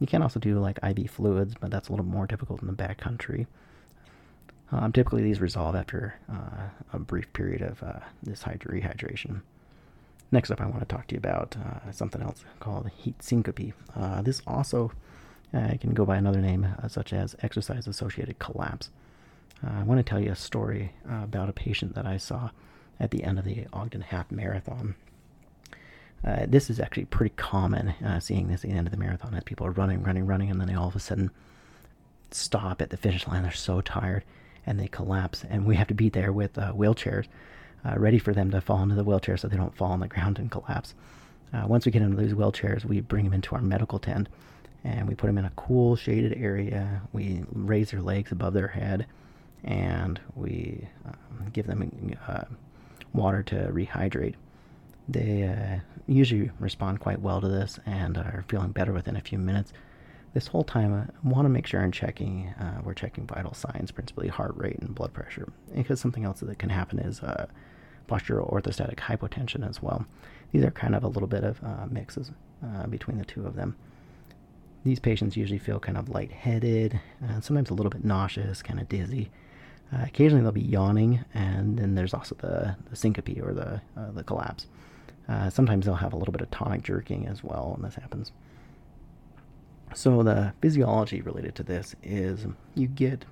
You 0.01 0.07
can 0.07 0.23
also 0.23 0.41
do 0.41 0.59
like 0.59 0.79
IV 0.83 1.11
fluids, 1.11 1.55
but 1.61 1.71
that's 1.71 1.89
a 1.89 1.93
little 1.93 2.07
more 2.07 2.27
difficult 2.27 2.61
in 2.63 2.67
the 2.67 2.73
backcountry. 2.73 3.47
Um, 4.73 4.91
typically, 4.93 5.23
these 5.23 5.41
resolve 5.41 5.77
after 5.77 6.19
uh, 6.31 6.69
a 6.93 6.99
brief 6.99 7.31
period 7.35 7.61
of 7.61 7.83
uh, 7.83 8.01
this 8.23 8.43
rehydration. 8.43 9.43
Next 10.33 10.51
up, 10.51 10.63
I 10.63 10.67
want 10.67 10.81
to 10.81 10.87
talk 10.87 11.09
to 11.09 11.15
you 11.15 11.19
about 11.19 11.57
uh, 11.59 11.93
something 11.93 12.23
else 12.23 12.43
called 12.59 12.91
heat 12.97 13.23
syncope. 13.23 13.75
Uh, 13.95 14.23
this 14.23 14.41
also 14.47 14.91
uh, 15.53 15.75
can 15.79 15.93
go 15.93 16.07
by 16.07 16.17
another 16.17 16.41
name, 16.41 16.67
uh, 16.83 16.89
such 16.89 17.13
as 17.13 17.37
exercise 17.43 17.87
associated 17.87 18.39
collapse. 18.39 18.89
Uh, 19.63 19.81
I 19.81 19.83
want 19.83 19.99
to 19.99 20.09
tell 20.09 20.19
you 20.19 20.33
a 20.33 20.37
story 20.37 20.95
about 21.07 21.51
a 21.51 21.53
patient 21.53 21.95
that 21.95 22.07
I 22.07 22.17
saw 22.17 22.51
at 22.99 23.11
the 23.11 23.25
end 23.25 23.39
of 23.39 23.45
the 23.45 23.67
Ogden 23.75 24.01
Half 24.01 24.33
Marathon. 24.33 24.95
Uh, 26.25 26.47
this 26.47 26.71
is 26.71 26.79
actually 26.79 27.05
pretty 27.07 27.35
common, 27.37 27.89
uh, 28.05 28.21
seeing 28.21 28.49
this 28.49 28.65
at 28.65 28.71
the 28.71 28.77
end 28.77 28.87
of 28.87 28.93
the 28.93 28.97
marathon, 28.97 29.35
as 29.35 29.43
people 29.43 29.67
are 29.67 29.73
running, 29.73 30.03
running, 30.03 30.27
running, 30.27 30.51
and 30.51 30.61
then 30.61 30.69
they 30.69 30.75
all 30.75 30.89
of 30.89 30.97
a 30.97 31.01
sudden 31.01 31.31
stop 32.31 32.81
at 32.81 32.91
the 32.91 32.97
finish 32.97 33.27
line. 33.27 33.43
They're 33.43 33.53
so 33.53 33.81
tired 33.81 34.25
and 34.65 34.79
they 34.79 34.87
collapse, 34.87 35.45
and 35.49 35.67
we 35.67 35.75
have 35.75 35.89
to 35.89 35.95
be 35.95 36.09
there 36.09 36.33
with 36.33 36.55
wheelchairs, 36.55 37.27
ready 37.97 38.19
for 38.19 38.33
them 38.33 38.53
to 38.53 38.61
fall 38.61 38.81
into 38.81 38.95
the 38.95 39.03
wheelchair 39.03 39.37
so 39.37 39.49
they 39.49 39.57
don't 39.57 39.77
fall 39.77 39.91
on 39.91 39.99
the 39.99 40.07
ground 40.07 40.39
and 40.39 40.53
collapse. 40.53 40.95
once 41.67 41.85
we 41.85 41.91
get 41.91 42.01
into 42.01 42.17
these 42.17 42.33
wheelchairs, 42.33 42.85
we 42.85 43.01
bring 43.01 43.25
them 43.25 43.33
into 43.33 43.57
our 43.57 43.61
medical 43.61 43.99
tent 43.99 44.29
and 44.85 45.09
we 45.09 45.15
put 45.15 45.27
them 45.27 45.39
in 45.39 45.45
a 45.45 45.53
cool, 45.57 45.97
shaded 45.97 46.37
area. 46.37 47.03
We 47.13 47.45
raise 47.53 47.91
their 47.91 48.03
legs 48.03 48.33
above 48.33 48.55
their 48.55 48.69
head, 48.69 49.07
and 49.65 50.21
we 50.35 50.89
um, 51.07 51.51
give 51.53 51.67
them 51.67 52.17
uh, 52.27 52.45
water 53.13 53.43
to 53.45 53.55
rehydrate. 53.73 54.35
They 55.09 55.45
uh, 55.45 55.81
usually 56.07 56.51
respond 56.59 57.01
quite 57.01 57.21
well 57.21 57.41
to 57.41 57.49
this 57.49 57.79
and 57.87 58.17
are 58.17 58.45
feeling 58.49 58.73
better 58.73 58.93
within 58.93 59.17
a 59.17 59.21
few 59.21 59.39
minutes. 59.39 59.73
This 60.35 60.47
whole 60.47 60.65
time, 60.65 60.95
I 60.95 61.29
want 61.29 61.45
to 61.45 61.51
make 61.51 61.67
sure 61.67 61.83
I'm 61.83 61.93
checking. 61.93 62.49
Uh, 62.59 62.81
we're 62.83 62.95
checking 62.95 63.27
vital 63.27 63.53
signs, 63.53 63.91
principally 63.91 64.29
heart 64.29 64.57
rate 64.57 64.79
and 64.79 64.95
blood 64.95 65.13
pressure, 65.13 65.53
because 65.75 66.01
something 66.01 66.25
else 66.25 66.41
that 66.41 66.59
can 66.59 66.71
happen 66.71 66.99
is 66.99 67.21
uh, 67.21 67.47
postural 68.09 68.51
orthostatic 68.51 68.97
hypotension 68.97 69.69
as 69.69 69.83
well. 69.83 70.07
These 70.53 70.65
are 70.65 70.71
kind 70.71 70.95
of 70.95 71.05
a 71.05 71.09
little 71.09 71.27
bit 71.29 71.45
of 71.45 71.63
uh, 71.63 71.87
mixes 71.91 72.31
uh, 72.65 72.87
between 72.87 73.19
the 73.19 73.25
two 73.25 73.47
of 73.47 73.57
them. 73.57 73.77
These 74.85 75.01
patients 75.01 75.37
usually 75.37 75.59
feel 75.59 75.79
kind 75.79 75.99
of 75.99 76.09
lightheaded, 76.09 76.99
and 77.21 77.31
uh, 77.31 77.41
sometimes 77.41 77.71
a 77.71 77.75
little 77.75 77.91
bit 77.91 78.05
nauseous, 78.05 78.63
kind 78.63 78.81
of 78.81 78.89
dizzy. 78.89 79.31
Uh, 79.93 80.05
occasionally 80.05 80.43
they'll 80.43 80.53
be 80.53 80.63
yawning, 80.63 81.25
and 81.35 81.79
then 81.79 81.95
there's 81.95 82.15
also 82.15 82.35
the, 82.37 82.75
the 82.89 82.97
syncope 82.97 83.39
or 83.43 83.53
the, 83.53 83.83
the 84.15 84.25
collapse. 84.25 84.67
Uh, 85.29 85.51
sometimes 85.51 85.87
they'll 85.87 85.95
have 85.95 86.13
a 86.13 86.17
little 86.17 86.33
bit 86.33 86.41
of 86.41 86.51
tonic 86.51 86.83
jerking 86.83 87.27
as 87.27 87.45
well 87.45 87.73
when 87.75 87.83
this 87.83 87.95
happens. 87.95 88.33
So, 89.95 90.23
the 90.23 90.53
physiology 90.61 91.21
related 91.21 91.55
to 91.57 91.63
this 91.63 91.95
is 92.03 92.47
you 92.75 92.87
get 92.89 93.25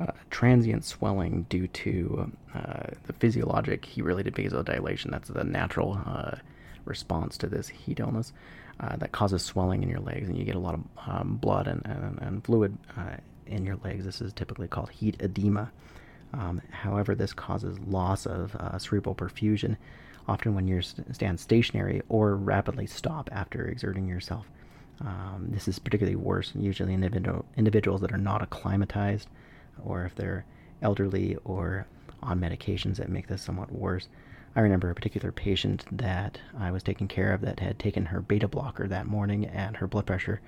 uh, 0.00 0.12
transient 0.30 0.84
swelling 0.84 1.44
due 1.48 1.66
to 1.66 2.30
uh, 2.54 2.84
the 3.06 3.12
physiologic 3.14 3.84
heat 3.84 4.02
related 4.02 4.34
vasodilation. 4.34 5.10
That's 5.10 5.28
the 5.28 5.42
natural 5.42 6.00
uh, 6.06 6.36
response 6.84 7.36
to 7.38 7.48
this 7.48 7.68
heat 7.68 7.98
illness 7.98 8.32
uh, 8.78 8.96
that 8.96 9.10
causes 9.10 9.42
swelling 9.42 9.82
in 9.82 9.88
your 9.88 9.98
legs, 9.98 10.28
and 10.28 10.38
you 10.38 10.44
get 10.44 10.54
a 10.54 10.60
lot 10.60 10.74
of 10.74 10.84
um, 11.08 11.36
blood 11.36 11.66
and, 11.66 11.82
and, 11.84 12.18
and 12.22 12.44
fluid 12.44 12.78
uh, 12.96 13.16
in 13.46 13.66
your 13.66 13.76
legs. 13.82 14.04
This 14.04 14.20
is 14.20 14.32
typically 14.32 14.68
called 14.68 14.90
heat 14.90 15.16
edema. 15.20 15.72
Um, 16.32 16.62
however, 16.70 17.16
this 17.16 17.32
causes 17.32 17.78
loss 17.80 18.26
of 18.26 18.54
cerebral 18.78 19.16
perfusion, 19.16 19.76
often 20.28 20.54
when 20.54 20.68
you 20.68 20.82
stand 20.82 21.40
stationary 21.40 22.02
or 22.08 22.36
rapidly 22.36 22.86
stop 22.86 23.28
after 23.32 23.66
exerting 23.66 24.06
yourself. 24.06 24.46
Um, 25.00 25.46
this 25.50 25.68
is 25.68 25.78
particularly 25.78 26.16
worse 26.16 26.52
usually 26.54 26.92
in 26.92 27.02
individual, 27.02 27.44
individuals 27.56 28.00
that 28.02 28.12
are 28.12 28.18
not 28.18 28.42
acclimatized, 28.42 29.28
or 29.84 30.04
if 30.04 30.14
they're 30.14 30.44
elderly 30.82 31.36
or 31.44 31.86
on 32.22 32.40
medications 32.40 32.96
that 32.96 33.08
make 33.08 33.28
this 33.28 33.42
somewhat 33.42 33.72
worse. 33.72 34.08
I 34.56 34.60
remember 34.60 34.90
a 34.90 34.94
particular 34.94 35.30
patient 35.30 35.84
that 35.92 36.40
I 36.58 36.72
was 36.72 36.82
taking 36.82 37.06
care 37.06 37.32
of 37.32 37.42
that 37.42 37.60
had 37.60 37.78
taken 37.78 38.06
her 38.06 38.20
beta 38.20 38.48
blocker 38.48 38.88
that 38.88 39.06
morning, 39.06 39.46
and 39.46 39.76
her 39.76 39.86
blood 39.86 40.06
pressure 40.06 40.40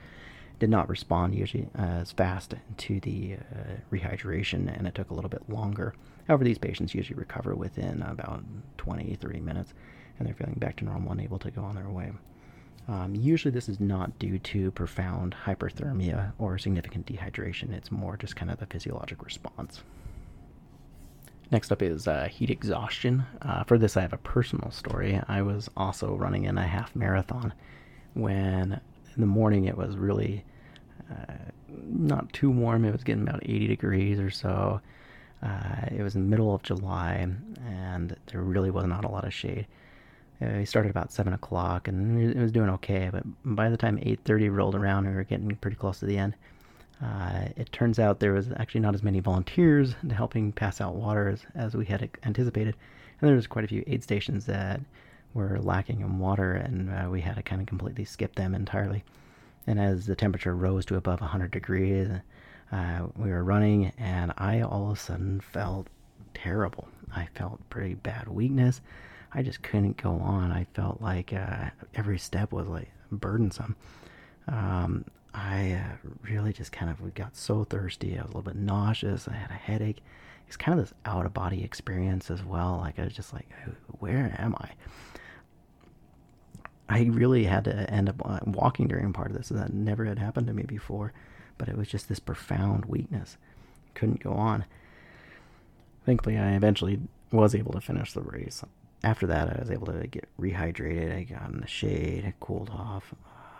did 0.60 0.70
not 0.70 0.88
respond 0.88 1.34
usually 1.34 1.68
as 1.74 2.12
fast 2.12 2.54
to 2.76 3.00
the 3.00 3.34
uh, 3.34 3.72
rehydration, 3.90 4.72
and 4.76 4.86
it 4.86 4.94
took 4.94 5.10
a 5.10 5.14
little 5.14 5.30
bit 5.30 5.48
longer. 5.48 5.94
However, 6.28 6.44
these 6.44 6.58
patients 6.58 6.94
usually 6.94 7.18
recover 7.18 7.56
within 7.56 8.02
about 8.02 8.44
20, 8.76 9.16
30 9.16 9.40
minutes, 9.40 9.74
and 10.18 10.28
they're 10.28 10.34
feeling 10.34 10.58
back 10.58 10.76
to 10.76 10.84
normal 10.84 11.12
and 11.12 11.20
able 11.20 11.38
to 11.40 11.50
go 11.50 11.62
on 11.62 11.74
their 11.74 11.88
way. 11.88 12.12
Um, 12.86 13.14
usually, 13.14 13.52
this 13.52 13.68
is 13.68 13.80
not 13.80 14.18
due 14.18 14.38
to 14.38 14.70
profound 14.72 15.34
hyperthermia 15.46 16.32
or 16.38 16.58
significant 16.58 17.06
dehydration. 17.06 17.72
It's 17.72 17.90
more 17.90 18.16
just 18.16 18.36
kind 18.36 18.50
of 18.50 18.58
the 18.58 18.66
physiologic 18.66 19.24
response. 19.24 19.82
Next 21.50 21.72
up 21.72 21.82
is 21.82 22.06
uh, 22.06 22.28
heat 22.30 22.50
exhaustion. 22.50 23.24
Uh, 23.42 23.64
for 23.64 23.78
this, 23.78 23.96
I 23.96 24.02
have 24.02 24.12
a 24.12 24.18
personal 24.18 24.70
story. 24.70 25.20
I 25.26 25.42
was 25.42 25.68
also 25.76 26.14
running 26.14 26.44
in 26.44 26.58
a 26.58 26.66
half 26.66 26.94
marathon 26.94 27.54
when 28.14 28.80
in 29.14 29.20
the 29.20 29.26
morning 29.26 29.64
it 29.64 29.76
was 29.76 29.96
really 29.96 30.44
uh, 31.11 31.50
not 31.87 32.33
too 32.33 32.50
warm. 32.50 32.85
It 32.85 32.92
was 32.92 33.04
getting 33.04 33.23
about 33.23 33.42
80 33.42 33.66
degrees 33.66 34.19
or 34.19 34.30
so. 34.30 34.80
Uh, 35.42 35.87
it 35.90 36.02
was 36.02 36.14
in 36.14 36.23
the 36.23 36.28
middle 36.28 36.54
of 36.54 36.62
July, 36.62 37.14
and 37.14 38.16
there 38.26 38.42
really 38.42 38.71
was 38.71 38.87
not 38.87 39.04
a 39.04 39.09
lot 39.09 39.25
of 39.25 39.33
shade. 39.33 39.66
Uh, 40.42 40.57
we 40.57 40.64
started 40.64 40.90
about 40.90 41.12
seven 41.12 41.33
o'clock, 41.33 41.88
and 41.88 42.19
it 42.19 42.40
was 42.40 42.52
doing 42.52 42.71
okay. 42.71 43.11
But 43.12 43.25
by 43.45 43.69
the 43.69 43.76
time 43.76 43.99
8:30 43.99 44.49
rolled 44.49 44.75
around, 44.75 45.07
we 45.07 45.14
were 45.14 45.25
getting 45.25 45.54
pretty 45.57 45.76
close 45.76 46.00
to 46.00 46.07
the 46.07 46.19
end. 46.19 46.35
Uh, 47.02 47.49
it 47.57 47.73
turns 47.73 47.99
out 47.99 48.21
there 48.21 48.33
was 48.33 48.50
actually 48.57 48.80
not 48.80 48.95
as 48.95 49.02
many 49.02 49.21
volunteers 49.21 49.95
helping 50.14 50.52
pass 50.52 50.80
out 50.80 50.95
water 50.95 51.28
as, 51.28 51.47
as 51.54 51.75
we 51.75 51.87
had 51.87 52.11
anticipated, 52.25 52.76
and 53.21 53.28
there 53.28 53.37
was 53.37 53.47
quite 53.47 53.64
a 53.64 53.69
few 53.69 53.83
aid 53.87 54.02
stations 54.02 54.47
that 54.47 54.80
were 55.33 55.59
lacking 55.61 56.00
in 56.00 56.19
water, 56.19 56.54
and 56.54 56.90
uh, 56.90 57.09
we 57.09 57.21
had 57.21 57.37
to 57.37 57.42
kind 57.42 57.61
of 57.61 57.66
completely 57.66 58.04
skip 58.04 58.35
them 58.35 58.54
entirely. 58.54 59.04
And 59.66 59.78
as 59.78 60.06
the 60.06 60.16
temperature 60.16 60.54
rose 60.54 60.84
to 60.86 60.96
above 60.96 61.20
100 61.20 61.50
degrees, 61.50 62.08
uh, 62.72 63.06
we 63.16 63.30
were 63.30 63.44
running, 63.44 63.92
and 63.98 64.32
I 64.38 64.62
all 64.62 64.90
of 64.90 64.96
a 64.96 65.00
sudden 65.00 65.40
felt 65.40 65.88
terrible. 66.34 66.88
I 67.14 67.28
felt 67.34 67.68
pretty 67.70 67.94
bad 67.94 68.28
weakness. 68.28 68.80
I 69.32 69.42
just 69.42 69.62
couldn't 69.62 69.96
go 69.96 70.12
on. 70.12 70.50
I 70.52 70.66
felt 70.74 71.00
like 71.00 71.32
uh, 71.32 71.70
every 71.94 72.18
step 72.18 72.52
was 72.52 72.66
like 72.66 72.90
burdensome. 73.12 73.76
Um, 74.48 75.04
I 75.32 75.72
uh, 75.72 76.08
really 76.22 76.52
just 76.52 76.72
kind 76.72 76.90
of 76.90 77.14
got 77.14 77.36
so 77.36 77.64
thirsty. 77.64 78.18
I 78.18 78.22
was 78.22 78.24
a 78.24 78.36
little 78.36 78.42
bit 78.42 78.56
nauseous. 78.56 79.28
I 79.28 79.34
had 79.34 79.50
a 79.50 79.54
headache. 79.54 80.02
It's 80.48 80.56
kind 80.56 80.78
of 80.78 80.84
this 80.84 80.94
out 81.04 81.26
of 81.26 81.32
body 81.32 81.62
experience 81.62 82.30
as 82.30 82.44
well. 82.44 82.78
Like 82.78 82.98
I 82.98 83.04
was 83.04 83.12
just 83.12 83.32
like, 83.32 83.48
where 84.00 84.34
am 84.38 84.56
I? 84.58 84.70
I 86.90 87.04
really 87.04 87.44
had 87.44 87.64
to 87.64 87.88
end 87.88 88.09
up 88.09 88.20
uh, 88.25 88.40
walking 88.44 88.88
during 88.88 89.12
part 89.12 89.30
of 89.30 89.37
this. 89.37 89.49
That 89.50 89.73
never 89.73 90.04
had 90.04 90.18
happened 90.18 90.49
to 90.49 90.52
me 90.52 90.64
before, 90.64 91.12
but 91.56 91.68
it 91.68 91.78
was 91.78 91.87
just 91.87 92.09
this 92.09 92.18
profound 92.18 92.87
weakness. 92.87 93.37
Couldn't 93.94 94.25
go 94.25 94.32
on. 94.32 94.64
Thankfully, 96.04 96.37
I 96.37 96.54
eventually 96.56 96.99
was 97.30 97.54
able 97.54 97.73
to 97.75 97.80
finish 97.80 98.12
the 98.12 98.23
race. 98.23 98.64
After 99.04 99.28
that, 99.28 99.56
I 99.56 99.61
was 99.61 99.70
able 99.70 99.87
to 99.87 100.04
get 100.09 100.28
rehydrated. 100.38 101.16
I 101.16 101.23
got 101.23 101.49
in 101.50 101.61
the 101.61 101.68
shade, 101.68 102.25
I 102.26 102.35
cooled 102.40 102.70
off, 102.70 103.14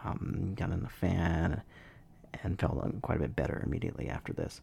um, 0.05 0.55
got 0.57 0.71
in 0.71 0.83
the 0.83 0.89
fan, 0.89 1.63
and 2.43 2.59
felt 2.59 3.01
quite 3.01 3.19
a 3.19 3.21
bit 3.21 3.37
better 3.37 3.63
immediately 3.65 4.09
after 4.09 4.33
this. 4.33 4.61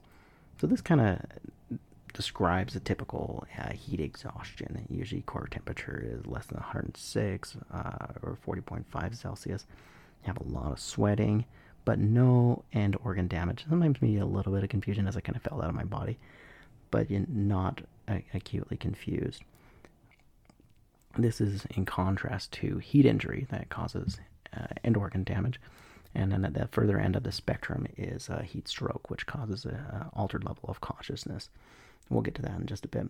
So 0.59 0.67
this 0.67 0.81
kind 0.81 0.99
of 0.99 1.79
describes 2.17 2.75
a 2.75 2.79
typical 2.79 3.45
uh, 3.59 3.71
heat 3.73 3.99
exhaustion. 3.99 4.87
Usually, 4.89 5.21
core 5.21 5.47
temperature 5.51 6.03
is 6.03 6.25
less 6.25 6.47
than 6.47 6.57
106 6.57 7.57
uh, 7.71 7.77
or 8.23 8.39
40.5 8.45 9.15
Celsius. 9.15 9.67
You 10.23 10.33
have 10.33 10.41
a 10.41 10.51
lot 10.51 10.71
of 10.71 10.79
sweating, 10.79 11.45
but 11.85 11.99
no 11.99 12.63
end 12.73 12.97
organ 13.03 13.27
damage. 13.27 13.65
Sometimes 13.69 14.01
maybe 14.01 14.17
a 14.17 14.25
little 14.25 14.51
bit 14.51 14.63
of 14.63 14.69
confusion 14.69 15.07
as 15.07 15.15
I 15.15 15.19
kind 15.19 15.35
of 15.35 15.43
fell 15.43 15.61
out 15.61 15.69
of 15.69 15.75
my 15.75 15.83
body, 15.83 16.17
but 16.89 17.11
you're 17.11 17.23
not 17.29 17.81
uh, 18.07 18.17
acutely 18.33 18.77
confused. 18.77 19.43
This 21.19 21.39
is 21.39 21.67
in 21.75 21.85
contrast 21.85 22.51
to 22.53 22.79
heat 22.79 23.05
injury 23.05 23.45
that 23.51 23.69
causes 23.69 24.19
uh, 24.57 24.65
end 24.83 24.97
organ 24.97 25.23
damage. 25.23 25.61
And 26.15 26.31
then 26.31 26.43
at 26.45 26.55
the 26.55 26.67
further 26.71 26.99
end 26.99 27.15
of 27.15 27.21
the 27.21 27.31
spectrum 27.31 27.85
is 27.95 28.27
uh, 28.27 28.41
heat 28.41 28.67
stroke, 28.67 29.11
which 29.11 29.27
causes 29.27 29.65
an 29.65 30.07
altered 30.13 30.43
level 30.43 30.67
of 30.67 30.81
consciousness. 30.81 31.51
We'll 32.09 32.21
get 32.21 32.35
to 32.35 32.41
that 32.43 32.59
in 32.59 32.65
just 32.65 32.85
a 32.85 32.89
bit. 32.89 33.09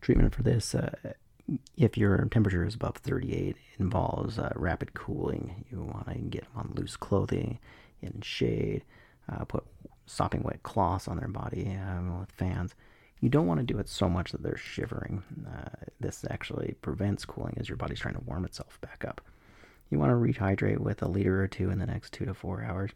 Treatment 0.00 0.34
for 0.34 0.42
this, 0.42 0.74
uh, 0.74 0.92
if 1.76 1.96
your 1.96 2.26
temperature 2.26 2.64
is 2.64 2.74
above 2.74 2.96
38, 2.96 3.56
involves 3.78 4.38
uh, 4.38 4.52
rapid 4.54 4.94
cooling. 4.94 5.64
You 5.70 5.82
want 5.82 6.08
to 6.08 6.14
get 6.14 6.42
them 6.42 6.52
on 6.56 6.72
loose 6.74 6.96
clothing, 6.96 7.58
in 8.00 8.20
shade, 8.22 8.84
uh, 9.30 9.44
put 9.44 9.64
sopping 10.06 10.42
wet 10.42 10.62
cloths 10.62 11.08
on 11.08 11.18
their 11.18 11.28
body 11.28 11.76
um, 11.76 12.20
with 12.20 12.32
fans. 12.32 12.74
You 13.20 13.28
don't 13.28 13.46
want 13.46 13.58
to 13.58 13.66
do 13.66 13.78
it 13.78 13.88
so 13.88 14.08
much 14.08 14.30
that 14.32 14.42
they're 14.42 14.56
shivering. 14.56 15.22
Uh, 15.46 15.86
this 15.98 16.24
actually 16.30 16.76
prevents 16.82 17.24
cooling 17.24 17.56
as 17.58 17.68
your 17.68 17.76
body's 17.76 17.98
trying 17.98 18.14
to 18.14 18.24
warm 18.24 18.44
itself 18.44 18.80
back 18.80 19.04
up. 19.06 19.20
You 19.90 19.98
want 19.98 20.10
to 20.10 20.14
rehydrate 20.14 20.78
with 20.78 21.02
a 21.02 21.08
liter 21.08 21.42
or 21.42 21.48
two 21.48 21.70
in 21.70 21.78
the 21.78 21.86
next 21.86 22.12
two 22.12 22.26
to 22.26 22.34
four 22.34 22.62
hours 22.62 22.92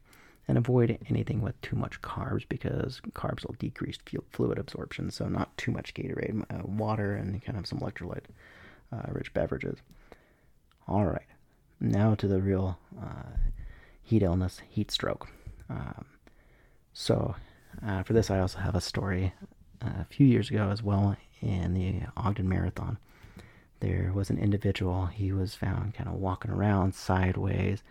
and 0.48 0.58
avoid 0.58 0.98
anything 1.08 1.40
with 1.40 1.60
too 1.60 1.76
much 1.76 2.02
carbs 2.02 2.44
because 2.48 3.00
carbs 3.12 3.46
will 3.46 3.54
decrease 3.58 3.98
fluid 4.30 4.58
absorption. 4.58 5.10
So, 5.10 5.28
not 5.28 5.56
too 5.56 5.70
much 5.70 5.94
Gatorade, 5.94 6.44
uh, 6.50 6.66
water, 6.66 7.14
and 7.14 7.42
kind 7.44 7.58
of 7.58 7.66
some 7.66 7.80
electrolyte 7.80 8.24
uh, 8.92 9.10
rich 9.12 9.32
beverages. 9.32 9.78
All 10.88 11.06
right, 11.06 11.26
now 11.80 12.14
to 12.16 12.26
the 12.26 12.40
real 12.40 12.78
uh, 13.00 13.36
heat 14.02 14.22
illness, 14.22 14.60
heat 14.68 14.90
stroke. 14.90 15.28
Um, 15.70 16.06
so, 16.92 17.36
uh, 17.86 18.02
for 18.02 18.12
this, 18.12 18.30
I 18.30 18.40
also 18.40 18.58
have 18.58 18.74
a 18.74 18.80
story 18.80 19.32
uh, 19.80 20.00
a 20.00 20.04
few 20.04 20.26
years 20.26 20.50
ago 20.50 20.70
as 20.70 20.82
well 20.82 21.16
in 21.40 21.74
the 21.74 22.02
Ogden 22.16 22.48
Marathon 22.48 22.98
there 23.82 24.12
was 24.14 24.30
an 24.30 24.38
individual. 24.38 25.06
He 25.06 25.32
was 25.32 25.56
found 25.56 25.94
kind 25.94 26.08
of 26.08 26.14
walking 26.14 26.52
around 26.52 26.94
sideways, 26.94 27.82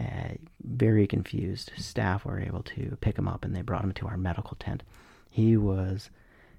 uh, 0.00 0.34
very 0.62 1.06
confused. 1.06 1.72
Staff 1.76 2.24
were 2.24 2.40
able 2.40 2.62
to 2.62 2.96
pick 3.00 3.18
him 3.18 3.28
up 3.28 3.44
and 3.44 3.54
they 3.54 3.62
brought 3.62 3.84
him 3.84 3.92
to 3.92 4.06
our 4.06 4.16
medical 4.16 4.56
tent. 4.58 4.82
He 5.30 5.56
was 5.56 6.10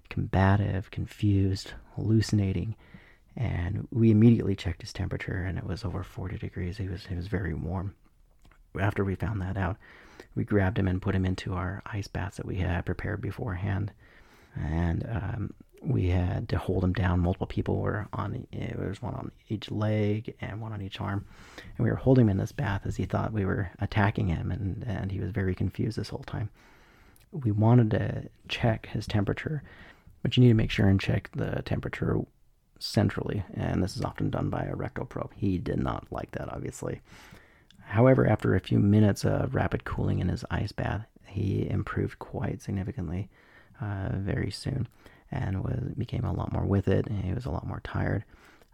combative, 0.09 0.91
confused, 0.91 1.73
hallucinating, 1.95 2.75
and 3.37 3.87
we 3.91 4.11
immediately 4.11 4.55
checked 4.55 4.81
his 4.81 4.91
temperature 4.91 5.43
and 5.43 5.57
it 5.57 5.65
was 5.65 5.85
over 5.85 6.03
40 6.03 6.37
degrees. 6.37 6.77
He 6.77 6.87
was 6.87 7.05
he 7.05 7.15
was 7.15 7.27
very 7.27 7.53
warm. 7.53 7.95
after 8.79 9.05
we 9.05 9.15
found 9.15 9.41
that 9.41 9.57
out, 9.57 9.77
we 10.35 10.43
grabbed 10.43 10.77
him 10.77 10.87
and 10.87 11.01
put 11.01 11.15
him 11.15 11.25
into 11.25 11.53
our 11.53 11.81
ice 11.85 12.07
baths 12.07 12.37
that 12.37 12.45
we 12.45 12.57
had 12.57 12.85
prepared 12.85 13.21
beforehand. 13.21 13.91
And 14.55 15.05
um, 15.09 15.53
we 15.81 16.09
had 16.09 16.49
to 16.49 16.57
hold 16.57 16.83
him 16.83 16.93
down. 16.93 17.19
Multiple 17.19 17.47
people 17.47 17.77
were 17.77 18.07
on, 18.13 18.45
there 18.51 18.87
was 18.87 19.01
one 19.01 19.13
on 19.13 19.31
each 19.47 19.71
leg 19.71 20.35
and 20.41 20.61
one 20.61 20.73
on 20.73 20.81
each 20.81 20.99
arm. 20.99 21.25
And 21.77 21.85
we 21.85 21.89
were 21.89 21.97
holding 21.97 22.25
him 22.25 22.29
in 22.29 22.37
this 22.37 22.51
bath 22.51 22.81
as 22.85 22.97
he 22.97 23.05
thought 23.05 23.33
we 23.33 23.45
were 23.45 23.71
attacking 23.79 24.27
him, 24.27 24.51
and, 24.51 24.83
and 24.87 25.11
he 25.11 25.19
was 25.19 25.31
very 25.31 25.55
confused 25.55 25.97
this 25.97 26.09
whole 26.09 26.23
time. 26.23 26.49
We 27.31 27.51
wanted 27.51 27.91
to 27.91 28.29
check 28.47 28.87
his 28.87 29.07
temperature, 29.07 29.63
but 30.21 30.35
you 30.35 30.41
need 30.41 30.49
to 30.49 30.55
make 30.55 30.71
sure 30.71 30.87
and 30.87 30.99
check 30.99 31.29
the 31.35 31.61
temperature 31.63 32.17
centrally, 32.79 33.43
and 33.53 33.83
this 33.83 33.95
is 33.95 34.03
often 34.03 34.29
done 34.29 34.49
by 34.49 34.63
a 34.63 34.75
rectal 34.75 35.05
probe. 35.05 35.33
He 35.35 35.57
did 35.57 35.79
not 35.79 36.07
like 36.11 36.31
that, 36.31 36.51
obviously. 36.51 37.01
However, 37.85 38.27
after 38.27 38.55
a 38.55 38.59
few 38.59 38.79
minutes 38.79 39.25
of 39.25 39.55
rapid 39.55 39.83
cooling 39.83 40.19
in 40.19 40.29
his 40.29 40.45
ice 40.49 40.71
bath, 40.71 41.05
he 41.25 41.69
improved 41.69 42.19
quite 42.19 42.61
significantly 42.61 43.29
uh, 43.81 44.09
very 44.13 44.51
soon 44.51 44.87
and 45.31 45.63
was 45.63 45.93
became 45.97 46.25
a 46.25 46.33
lot 46.33 46.51
more 46.51 46.65
with 46.65 46.87
it. 46.87 47.07
He 47.23 47.33
was 47.33 47.45
a 47.45 47.51
lot 47.51 47.67
more 47.67 47.81
tired, 47.83 48.23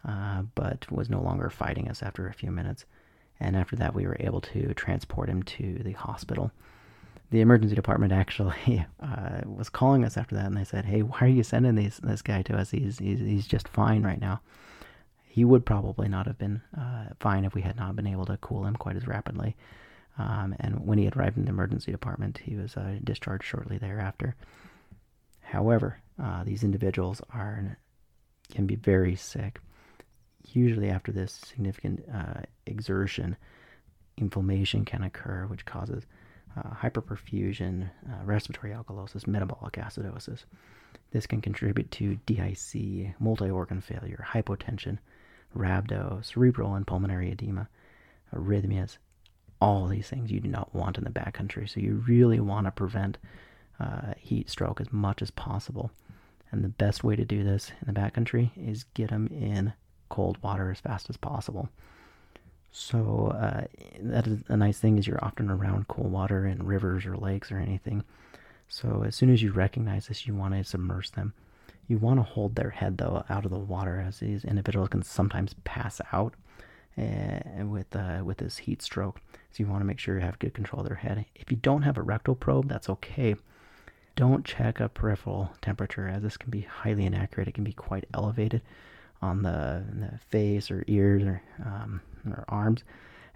uh, 0.08 0.44
but 0.56 0.90
was 0.92 1.10
no 1.10 1.22
longer 1.22 1.50
fighting 1.50 1.90
us 1.90 2.04
after 2.04 2.28
a 2.28 2.34
few 2.34 2.52
minutes. 2.52 2.86
And 3.40 3.56
after 3.56 3.76
that, 3.76 3.94
we 3.94 4.08
were 4.08 4.18
able 4.20 4.42
to 4.42 4.74
transport 4.74 5.30
him 5.30 5.44
to 5.44 5.80
the 5.84 5.92
hospital 5.92 6.52
the 7.32 7.42
emergency 7.42 7.76
department 7.76 8.12
actually 8.14 8.86
uh, 9.02 9.42
was 9.46 9.70
calling 9.70 10.04
us 10.04 10.18
after 10.18 10.36
that, 10.36 10.46
and 10.46 10.58
they 10.58 10.64
said, 10.64 10.86
"Hey, 10.86 11.02
why 11.02 11.20
are 11.22 11.28
you 11.28 11.44
sending 11.44 11.76
these, 11.76 11.98
this 11.98 12.22
guy 12.22 12.42
to 12.44 12.58
us? 12.58 12.72
He's, 12.72 13.00
he's 13.00 13.20
he's 13.20 13.48
just 13.48 13.68
fine 13.68 14.04
right 14.04 14.20
now." 14.20 14.42
He 15.28 15.44
would 15.44 15.66
probably 15.66 16.08
not 16.08 16.28
have 16.28 16.38
been 16.38 16.62
uh, 16.78 17.08
fine 17.20 17.44
if 17.44 17.54
we 17.54 17.62
had 17.62 17.76
not 17.76 17.96
been 17.96 18.08
able 18.08 18.26
to 18.28 18.38
cool 18.38 18.66
him 18.66 18.78
quite 18.78 18.96
as 18.96 19.06
rapidly. 19.06 19.58
Um, 20.18 20.56
and 20.62 20.88
when 20.88 20.98
he 20.98 21.10
arrived 21.10 21.36
in 21.36 21.44
the 21.44 21.50
emergency 21.50 21.92
department, 21.92 22.38
he 22.38 22.56
was 22.56 22.78
uh, 22.78 23.00
discharged 23.04 23.44
shortly 23.44 23.78
thereafter. 23.78 24.36
However, 25.42 26.00
uh, 26.22 26.44
these 26.44 26.64
individuals 26.64 27.22
are 27.32 27.78
can 28.52 28.68
be 28.68 28.76
very 28.76 29.16
sick. 29.16 29.60
Usually, 30.54 30.90
after 30.90 31.12
this 31.12 31.34
significant 31.34 32.06
uh, 32.14 32.42
exertion, 32.66 33.36
inflammation 34.18 34.86
can 34.86 35.04
occur, 35.04 35.46
which 35.48 35.66
causes 35.66 36.06
uh, 36.58 36.70
hyperperfusion, 36.70 37.90
uh, 38.08 38.24
respiratory 38.24 38.72
alkalosis, 38.72 39.28
metabolic 39.28 39.74
acidosis. 39.74 40.46
This 41.12 41.28
can 41.28 41.42
contribute 41.42 41.92
to 41.92 42.18
DIC, 42.26 43.20
multi 43.20 43.50
organ 43.50 43.82
failure, 43.82 44.26
hypotension, 44.30 45.00
rhabdo, 45.56 46.24
cerebral 46.24 46.76
and 46.76 46.86
pulmonary 46.88 47.32
edema, 47.32 47.68
arrhythmias. 48.34 48.98
All 49.62 49.88
these 49.88 50.10
things 50.10 50.32
you 50.32 50.40
do 50.40 50.50
not 50.50 50.74
want 50.76 50.98
in 50.98 51.04
the 51.04 51.10
backcountry. 51.10 51.70
So 51.70 51.80
you 51.80 52.04
really 52.08 52.40
want 52.40 52.68
to 52.68 52.72
prevent 52.72 53.18
uh, 53.80 54.14
heat 54.18 54.50
stroke 54.50 54.82
as 54.82 54.92
much 54.92 55.22
as 55.22 55.32
possible. 55.32 55.92
And 56.52 56.64
the 56.64 56.70
best 56.70 57.04
way 57.04 57.16
to 57.16 57.26
do 57.26 57.44
this 57.44 57.72
in 57.82 57.94
the 57.94 58.00
backcountry 58.00 58.52
is 58.56 58.86
get 58.94 59.10
them 59.10 59.28
in 59.28 59.74
cold 60.10 60.38
water 60.42 60.72
as 60.72 60.80
fast 60.80 61.10
as 61.10 61.18
possible. 61.18 61.70
So 62.72 63.34
uh, 63.40 63.66
that 64.02 64.28
is 64.28 64.44
a 64.50 64.58
nice 64.58 64.80
thing 64.80 64.98
is 64.98 65.08
you're 65.08 65.24
often 65.24 65.50
around 65.50 65.88
cool 65.88 66.10
water 66.10 66.46
in 66.46 66.66
rivers 66.66 67.06
or 67.06 67.16
lakes 67.16 67.52
or 67.52 67.58
anything. 67.58 68.04
So 68.68 69.04
as 69.06 69.16
soon 69.16 69.30
as 69.30 69.42
you 69.42 69.52
recognize 69.52 70.08
this, 70.08 70.28
you 70.28 70.36
want 70.36 70.54
to 70.54 70.64
submerge 70.64 71.12
them. 71.12 71.34
You 71.88 71.98
want 71.98 72.20
to 72.20 72.24
hold 72.24 72.56
their 72.56 72.72
head 72.72 72.98
though 72.98 73.24
out 73.30 73.46
of 73.46 73.52
the 73.52 73.60
water, 73.60 74.04
as 74.06 74.20
these 74.20 74.44
individuals 74.44 74.90
can 74.90 75.04
sometimes 75.04 75.56
pass 75.64 76.02
out 76.12 76.34
uh, 76.98 77.66
with 77.66 77.96
uh, 77.96 78.24
with 78.26 78.38
this 78.38 78.58
heat 78.58 78.82
stroke. 78.82 79.22
So 79.52 79.64
you 79.64 79.68
want 79.68 79.82
to 79.82 79.86
make 79.86 80.00
sure 80.00 80.16
you 80.16 80.22
have 80.22 80.40
good 80.40 80.54
control 80.54 80.82
of 80.82 80.88
their 80.88 80.98
head. 80.98 81.26
If 81.36 81.52
you 81.52 81.58
don't 81.58 81.84
have 81.84 81.98
a 81.98 82.02
rectal 82.02 82.36
probe, 82.36 82.68
that's 82.68 82.90
okay. 82.90 83.36
Don't 84.16 84.46
check 84.46 84.80
a 84.80 84.88
peripheral 84.88 85.52
temperature, 85.62 86.08
as 86.08 86.22
this 86.22 86.38
can 86.38 86.50
be 86.50 86.62
highly 86.62 87.06
inaccurate. 87.06 87.48
It 87.50 87.54
can 87.54 87.66
be 87.66 87.74
quite 87.74 88.06
elevated 88.14 88.62
on 89.22 89.44
the, 89.44 89.84
the 89.94 90.18
face 90.30 90.72
or 90.72 90.84
ears 90.88 91.24
or 91.24 91.42
um, 91.66 92.02
or 92.26 92.46
arms, 92.48 92.84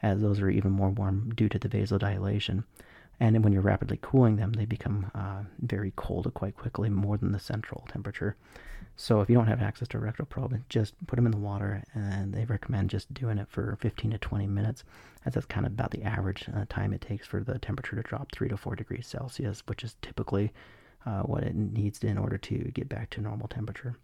as 0.02 0.22
those 0.22 0.39
are 0.39 0.50
even 0.50 0.72
more 0.72 0.89
warm 0.89 1.34
due 1.36 1.50
to 1.50 1.60
the 1.60 1.70
vasodilation. 1.70 2.63
And 3.19 3.43
when 3.43 3.51
you're 3.51 3.62
rapidly 3.62 3.99
cooling 4.01 4.38
them, 4.38 4.53
they 4.53 4.65
become 4.65 5.12
uh, 5.13 5.43
very 5.60 5.91
cold 5.95 6.32
quite 6.34 6.55
quickly, 6.55 6.89
more 6.89 7.17
than 7.17 7.32
the 7.32 7.39
central 7.39 7.86
temperature. 7.91 8.38
So 8.95 9.21
if 9.21 9.29
you 9.29 9.36
don't 9.36 9.47
have 9.47 9.62
access 9.62 9.88
to 9.89 9.97
a 9.97 9.99
rectal 9.99 10.25
probe, 10.25 10.62
just 10.69 10.93
put 11.08 11.17
them 11.17 11.25
in 11.25 11.32
the 11.32 11.38
water, 11.38 11.84
and 11.93 12.34
they 12.34 12.45
recommend 12.45 12.89
just 12.89 13.13
doing 13.13 13.38
it 13.38 13.47
for 13.49 13.77
15 13.82 14.12
to 14.12 14.17
20 14.17 14.47
minutes, 14.47 14.84
as 15.25 15.34
that's 15.34 15.45
kind 15.45 15.65
of 15.65 15.73
about 15.73 15.91
the 15.91 16.03
average 16.03 16.49
uh, 16.53 16.65
time 16.69 16.93
it 16.93 17.01
takes 17.01 17.27
for 17.27 17.43
the 17.43 17.60
temperature 17.60 17.95
to 17.95 18.01
drop 18.03 18.32
3 18.32 18.49
to 18.49 18.58
4 18.58 18.75
degrees 18.75 19.08
Celsius, 19.08 19.63
which 19.67 19.84
is 19.84 19.95
typically 20.01 20.51
uh, 21.05 21.21
what 21.21 21.43
it 21.43 21.55
needs 21.55 22.03
in 22.03 22.17
order 22.17 22.38
to 22.38 22.58
get 22.73 22.88
back 22.88 23.10
to 23.12 23.21
normal 23.21 23.47
temperature 23.47 23.95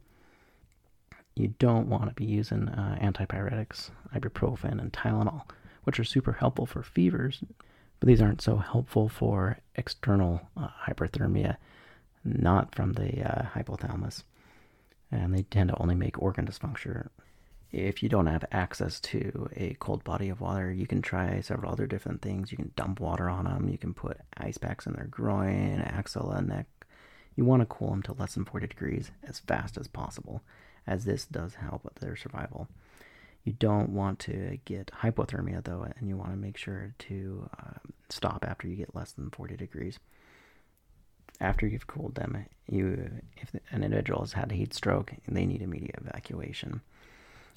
you 1.36 1.54
don't 1.60 1.88
want 1.88 2.08
to 2.08 2.13
be 2.13 2.25
using 2.25 2.69
uh, 2.69 2.97
antipyretics, 3.01 3.91
ibuprofen, 4.15 4.80
and 4.80 4.93
Tylenol, 4.93 5.43
which 5.84 5.99
are 5.99 6.06
super 6.06 6.34
helpful 6.34 6.65
for 6.65 6.82
fevers, 6.82 7.41
but 8.00 8.08
these 8.08 8.22
aren't 8.22 8.42
so 8.42 8.58
helpful 8.58 9.10
for 9.10 9.60
external 9.76 10.42
uh, 10.58 10.68
hyperthermia, 10.88 11.58
not 12.24 12.76
from 12.76 12.94
the 12.94 13.24
uh, 13.24 13.46
hypothalamus. 13.54 14.24
And 15.12 15.34
they 15.34 15.44
tend 15.44 15.70
to 15.70 15.82
only 15.82 15.96
make 15.96 16.22
organ 16.22 16.46
dysfunction. 16.46 17.10
If 17.72 18.02
you 18.02 18.10
don't 18.10 18.28
have 18.28 18.46
access 18.52 19.00
to 19.02 19.50
a 19.56 19.76
cold 19.80 20.04
body 20.04 20.30
of 20.30 20.42
water, 20.42 20.72
you 20.72 20.88
can 20.88 21.02
try 21.02 21.42
several 21.42 21.72
other 21.72 21.88
different 21.88 22.22
things. 22.22 22.52
You 22.52 22.58
can 22.58 22.72
dump 22.76 23.00
water 23.00 23.30
on 23.30 23.46
them. 23.46 23.70
You 23.70 23.78
can 23.78 23.94
put 23.94 24.18
ice 24.38 24.58
packs 24.58 24.86
in 24.86 24.94
their 24.94 25.08
groin, 25.08 25.82
axilla, 25.82 26.42
neck. 26.42 26.68
You 27.36 27.44
want 27.44 27.62
to 27.62 27.66
cool 27.66 27.90
them 27.90 28.02
to 28.04 28.14
less 28.14 28.36
than 28.36 28.46
40 28.46 28.68
degrees 28.68 29.12
as 29.28 29.40
fast 29.40 29.78
as 29.78 29.88
possible 29.88 30.42
as 30.88 31.06
this 31.06 31.26
does 31.26 31.56
help 31.56 31.84
with 31.84 31.96
their 31.96 32.16
survival. 32.16 32.68
You 33.46 33.54
don't 33.54 33.92
want 33.92 34.18
to 34.22 34.58
get 34.66 34.92
hypothermia 35.02 35.64
though, 35.64 35.88
and 35.98 36.10
you 36.10 36.18
want 36.18 36.32
to 36.32 36.38
make 36.38 36.58
sure 36.58 36.94
to 36.98 37.50
uh, 37.60 37.78
stop 38.10 38.44
after 38.46 38.68
you 38.68 38.76
get 38.76 38.96
less 38.96 39.12
than 39.12 39.30
40 39.30 39.56
degrees. 39.56 40.00
After 41.40 41.68
you've 41.68 41.86
cooled 41.86 42.16
them, 42.16 42.46
you 42.68 43.10
if 43.38 43.54
an 43.70 43.84
individual 43.84 44.22
has 44.22 44.34
had 44.34 44.52
a 44.52 44.56
heat 44.56 44.74
stroke, 44.74 45.14
they 45.28 45.46
need 45.46 45.62
immediate 45.62 45.96
evacuation. 46.02 46.82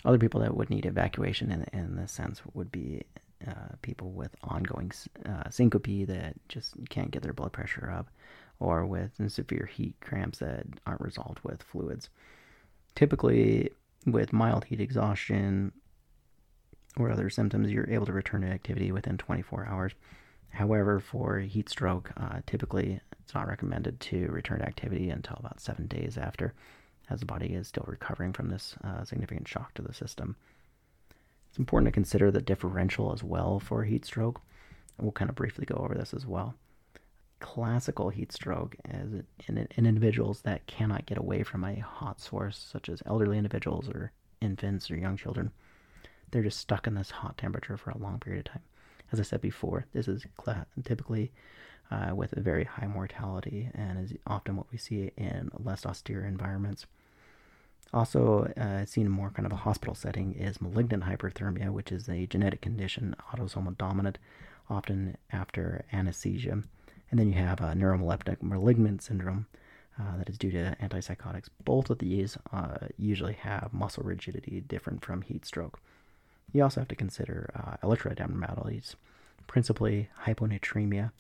Other 0.05 0.19
people 0.19 0.41
that 0.43 0.55
would 0.55 0.69
need 0.69 0.85
evacuation 0.85 1.51
in, 1.51 1.67
in 1.73 1.97
this 1.97 2.13
sense 2.13 2.43
would 2.53 2.71
be 2.71 3.03
uh, 3.47 3.77
people 3.81 4.11
with 4.11 4.35
ongoing 4.43 4.93
uh, 5.27 5.49
syncope 5.49 6.07
that 6.07 6.35
just 6.49 6.75
can't 6.91 7.11
get 7.11 7.23
their 7.23 7.33
blood 7.33 7.53
pressure 7.53 7.91
up, 7.91 8.11
or 8.61 8.85
with 8.85 9.13
severe 9.33 9.67
heat 9.73 9.95
cramps 10.01 10.41
that 10.41 10.67
aren't 10.87 11.01
resolved 11.01 11.41
with 11.45 11.63
fluids. 11.63 12.11
Typically, 12.95 13.71
with 14.07 14.33
mild 14.33 14.65
heat 14.65 14.81
exhaustion 14.81 15.73
or 16.97 17.11
other 17.11 17.31
symptoms, 17.31 17.71
you're 17.71 17.91
able 17.91 18.07
to 18.07 18.13
return 18.13 18.43
to 18.43 18.49
activity 18.49 18.93
within 18.93 19.19
24 19.19 19.67
hours. 19.67 19.93
However, 20.51 20.99
for 21.01 21.39
heat 21.41 21.69
stroke, 21.69 22.11
uh, 22.17 22.41
typically 22.47 23.01
it's 23.21 23.35
not 23.35 23.49
recommended 23.49 24.01
to 24.01 24.27
return 24.29 24.61
to 24.61 24.67
activity 24.67 25.11
until 25.11 25.37
about 25.39 25.61
seven 25.61 25.87
days 25.87 26.17
after, 26.17 26.55
as 27.11 27.21
the 27.21 27.27
body 27.27 27.55
is 27.55 27.69
still 27.69 27.85
recovering 27.87 28.33
from 28.33 28.49
this 28.49 28.75
uh, 28.83 29.05
significant 29.05 29.47
shock 29.47 29.75
to 29.75 29.83
the 29.83 29.93
system. 29.93 30.37
It's 31.51 31.59
important 31.59 31.87
to 31.89 31.93
consider 31.93 32.31
the 32.31 32.41
differential 32.41 33.13
as 33.13 33.23
well 33.23 33.61
for 33.61 33.85
heat 33.85 34.05
stroke. 34.05 34.41
We'll 34.99 35.13
kind 35.13 35.29
of 35.29 35.37
briefly 35.37 35.67
go 35.67 35.77
over 35.77 35.95
this 35.95 36.13
as 36.15 36.27
well 36.27 36.55
classical 37.41 38.09
heat 38.11 38.33
stroke 38.33 38.77
is 38.89 39.23
in, 39.47 39.69
in 39.77 39.87
individuals 39.87 40.43
that 40.43 40.67
cannot 40.67 41.07
get 41.07 41.19
away 41.19 41.43
from 41.43 41.65
a 41.65 41.81
hot 41.81 42.21
source, 42.21 42.59
such 42.59 42.89
as 42.89 43.03
elderly 43.07 43.37
individuals 43.39 43.89
or 43.89 44.13
infants 44.41 44.91
or 44.91 44.97
young 44.97 45.17
children. 45.17 45.51
They're 46.31 46.43
just 46.43 46.61
stuck 46.61 46.87
in 46.87 46.95
this 46.95 47.11
hot 47.11 47.39
temperature 47.39 47.77
for 47.77 47.91
a 47.91 47.99
long 47.99 48.19
period 48.21 48.47
of 48.47 48.53
time. 48.53 48.63
As 49.13 49.19
I 49.19 49.23
said 49.23 49.41
before, 49.41 49.87
this 49.93 50.09
is 50.09 50.27
typically 50.85 51.33
uh, 51.91 52.15
with 52.15 52.35
a 52.35 52.41
very 52.41 52.65
high 52.65 52.87
mortality 52.87 53.71
and 53.75 53.99
is 53.99 54.13
often 54.27 54.57
what 54.57 54.71
we 54.71 54.79
see 54.79 55.11
in 55.17 55.51
less 55.59 55.87
austere 55.87 56.25
environments. 56.25 56.87
Also, 57.95 58.53
uh, 58.59 58.85
seen 58.85 59.09
more 59.09 59.31
kind 59.31 59.47
of 59.47 59.53
a 59.53 59.57
hospital 59.57 59.95
setting 59.95 60.35
is 60.35 60.61
malignant 60.61 61.05
hyperthermia, 61.05 61.71
which 61.71 61.91
is 61.91 62.07
a 62.09 62.27
genetic 62.27 62.61
condition, 62.61 63.17
autosomal 63.33 63.77
dominant, 63.79 64.19
often 64.69 65.17
after 65.33 65.87
anesthesia. 65.91 66.63
And 67.11 67.19
then 67.19 67.29
you 67.29 67.39
have 67.39 67.61
a 67.61 67.73
neuroleptic 67.73 68.43
malignant 68.43 69.03
syndrome 69.03 69.47
uh, 69.99 70.17
that 70.19 70.29
is 70.29 70.39
due 70.39 70.51
to 70.51 70.77
antipsychotics. 70.81 71.49
Both 71.65 71.91
of 71.91 71.99
these 71.99 72.37
uh, 72.53 72.89
usually 72.97 73.33
have 73.35 73.73
muscle 73.73 74.05
rigidity 74.05 74.61
different 74.61 75.05
from 75.05 75.23
heat 75.23 75.45
stroke. 75.45 75.81
You 76.53 76.63
also 76.63 76.81
have 76.81 76.89
to 76.89 76.95
consider 76.95 77.51
uh, 77.55 77.87
electrolyte 77.87 78.21
abnormalities, 78.21 78.97
principally 79.47 80.09
hyponatremia. 80.25 81.11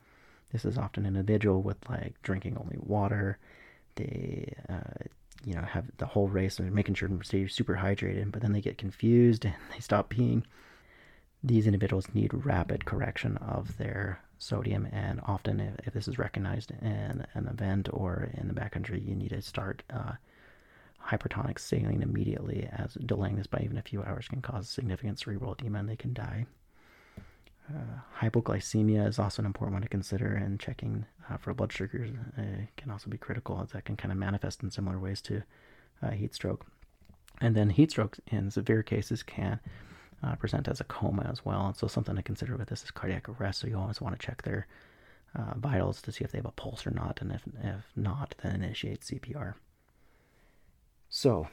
This 0.52 0.64
is 0.64 0.78
often 0.78 1.04
an 1.04 1.16
individual 1.16 1.62
with 1.62 1.76
like 1.88 2.14
drinking 2.22 2.56
only 2.56 2.76
water. 2.78 3.38
They, 3.96 4.54
uh, 4.68 5.04
you 5.44 5.54
know, 5.54 5.62
have 5.62 5.86
the 5.98 6.06
whole 6.06 6.28
race 6.28 6.58
and 6.58 6.72
making 6.72 6.94
sure 6.94 7.08
to 7.08 7.24
stay 7.24 7.46
super 7.48 7.76
hydrated, 7.76 8.30
but 8.32 8.42
then 8.42 8.52
they 8.52 8.60
get 8.60 8.78
confused 8.78 9.44
and 9.46 9.54
they 9.74 9.80
stop 9.80 10.12
peeing. 10.12 10.44
these 11.42 11.66
individuals 11.66 12.06
need 12.14 12.32
rapid 12.32 12.84
correction 12.84 13.36
of 13.38 13.76
their 13.78 14.20
sodium, 14.38 14.86
and 14.92 15.20
often, 15.26 15.60
if, 15.60 15.74
if 15.88 15.92
this 15.92 16.08
is 16.08 16.18
recognized 16.18 16.70
in 16.82 17.26
an 17.34 17.48
event 17.48 17.88
or 17.92 18.30
in 18.34 18.48
the 18.48 18.54
backcountry, 18.54 19.06
you 19.06 19.14
need 19.14 19.30
to 19.30 19.42
start 19.42 19.82
uh, 19.90 20.12
hypertonic 21.06 21.58
saline 21.58 22.02
immediately, 22.02 22.68
as 22.72 22.94
delaying 22.94 23.36
this 23.36 23.46
by 23.46 23.60
even 23.62 23.78
a 23.78 23.82
few 23.82 24.02
hours 24.02 24.28
can 24.28 24.42
cause 24.42 24.68
significant 24.68 25.18
cerebral 25.18 25.52
edema 25.52 25.78
and 25.78 25.88
they 25.88 25.96
can 25.96 26.12
die. 26.12 26.46
Uh, 27.68 28.00
hypoglycemia 28.20 29.06
is 29.06 29.18
also 29.18 29.42
an 29.42 29.46
important 29.46 29.74
one 29.74 29.82
to 29.82 29.88
consider, 29.88 30.34
and 30.34 30.58
checking 30.58 31.04
uh, 31.30 31.36
for 31.36 31.52
blood 31.52 31.72
sugars 31.72 32.10
uh, 32.38 32.42
can 32.76 32.90
also 32.90 33.10
be 33.10 33.18
critical, 33.18 33.60
as 33.62 33.70
that 33.70 33.84
can 33.84 33.96
kind 33.96 34.12
of 34.12 34.18
manifest 34.18 34.62
in 34.62 34.70
similar 34.70 34.98
ways 34.98 35.20
to 35.20 35.42
uh, 36.02 36.10
heat 36.10 36.34
stroke. 36.34 36.66
And 37.40 37.54
then 37.54 37.70
heat 37.70 37.90
stroke 37.90 38.18
in 38.26 38.50
severe 38.50 38.82
cases 38.82 39.22
can 39.22 39.60
uh, 40.22 40.34
present 40.36 40.68
as 40.68 40.80
a 40.80 40.84
coma 40.84 41.26
as 41.30 41.44
well. 41.44 41.66
And 41.66 41.76
so 41.76 41.86
something 41.86 42.16
to 42.16 42.22
consider 42.22 42.56
with 42.56 42.68
this 42.68 42.82
is 42.82 42.90
cardiac 42.90 43.28
arrest. 43.28 43.60
So 43.60 43.68
you 43.68 43.78
always 43.78 44.00
want 44.00 44.18
to 44.18 44.26
check 44.26 44.42
their 44.42 44.66
uh, 45.36 45.54
vitals 45.56 46.02
to 46.02 46.12
see 46.12 46.24
if 46.24 46.32
they 46.32 46.38
have 46.38 46.46
a 46.46 46.52
pulse 46.52 46.86
or 46.86 46.90
not, 46.90 47.20
and 47.20 47.32
if 47.32 47.42
if 47.62 47.84
not, 47.94 48.34
then 48.42 48.62
initiate 48.62 49.02
CPR. 49.02 49.54
So, 51.10 51.48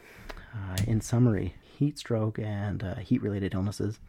uh, 0.54 0.78
in 0.86 1.02
summary, 1.02 1.56
heat 1.62 1.98
stroke 1.98 2.40
and 2.40 2.84
uh, 2.84 2.96
heat 2.96 3.22
related 3.22 3.54
illnesses, 3.54 4.00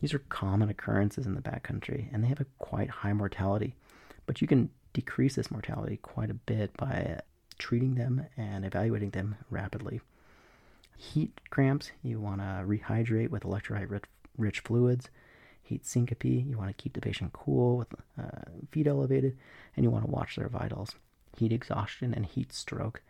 these 0.00 0.12
are 0.12 0.20
common 0.28 0.68
occurrences 0.68 1.26
in 1.26 1.34
the 1.34 1.40
backcountry 1.40 2.12
and 2.12 2.22
they 2.22 2.28
have 2.28 2.40
a 2.40 2.46
quite 2.58 2.90
high 2.90 3.12
mortality. 3.12 3.74
But 4.26 4.40
you 4.40 4.48
can 4.48 4.70
decrease 4.92 5.36
this 5.36 5.50
mortality 5.50 5.98
quite 5.98 6.30
a 6.30 6.34
bit 6.34 6.76
by 6.76 7.20
treating 7.58 7.94
them 7.94 8.26
and 8.36 8.64
evaluating 8.64 9.10
them 9.10 9.36
rapidly. 9.50 10.00
Heat 10.96 11.40
cramps, 11.50 11.92
you 12.02 12.20
want 12.20 12.40
to 12.40 12.64
rehydrate 12.66 13.30
with 13.30 13.42
electrolyte 13.42 14.02
rich 14.36 14.60
fluids. 14.60 15.10
Heat 15.62 15.86
syncope, 15.86 16.24
you 16.24 16.58
want 16.58 16.68
to 16.68 16.82
keep 16.82 16.92
the 16.92 17.00
patient 17.00 17.32
cool 17.32 17.78
with 17.78 17.88
uh, 18.18 18.50
feet 18.70 18.86
elevated, 18.86 19.36
and 19.76 19.84
you 19.84 19.90
want 19.90 20.04
to 20.04 20.10
watch 20.10 20.36
their 20.36 20.48
vitals. 20.48 20.94
Heat 21.36 21.52
exhaustion 21.52 22.14
and 22.14 22.26
heat 22.26 22.52
stroke, 22.52 23.02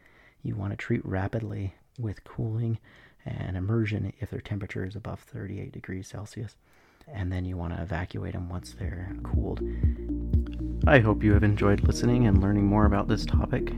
you 0.43 0.55
want 0.55 0.73
to 0.73 0.77
treat 0.77 1.05
rapidly 1.05 1.75
with 1.99 2.25
cooling 2.25 2.79
and 3.27 3.57
immersion 3.57 4.13
if 4.21 4.31
their 4.31 4.41
temperature 4.41 4.85
is 4.85 4.95
above 4.95 5.21
38 5.21 5.73
degrees 5.73 6.09
Celsius. 6.09 6.57
And 7.13 7.33
then 7.33 7.45
you 7.45 7.57
want 7.57 7.75
to 7.75 7.83
evacuate 7.83 8.33
them 8.33 8.49
once 8.49 8.75
they're 8.79 9.15
cooled. 9.23 9.61
I 10.87 11.01
hope 11.01 11.23
you 11.23 11.33
have 11.33 11.45
enjoyed 11.45 11.83
listening 11.83 12.27
and 12.27 12.41
learning 12.43 12.67
more 12.67 12.87
about 12.87 13.09
this 13.09 13.25
topic. 13.27 13.73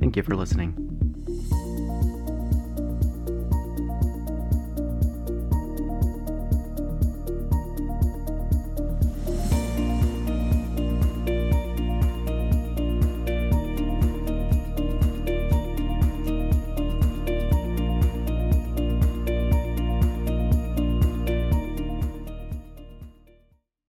Thank 0.00 0.16
you 0.16 0.22
for 0.22 0.36
listening. 0.36 0.91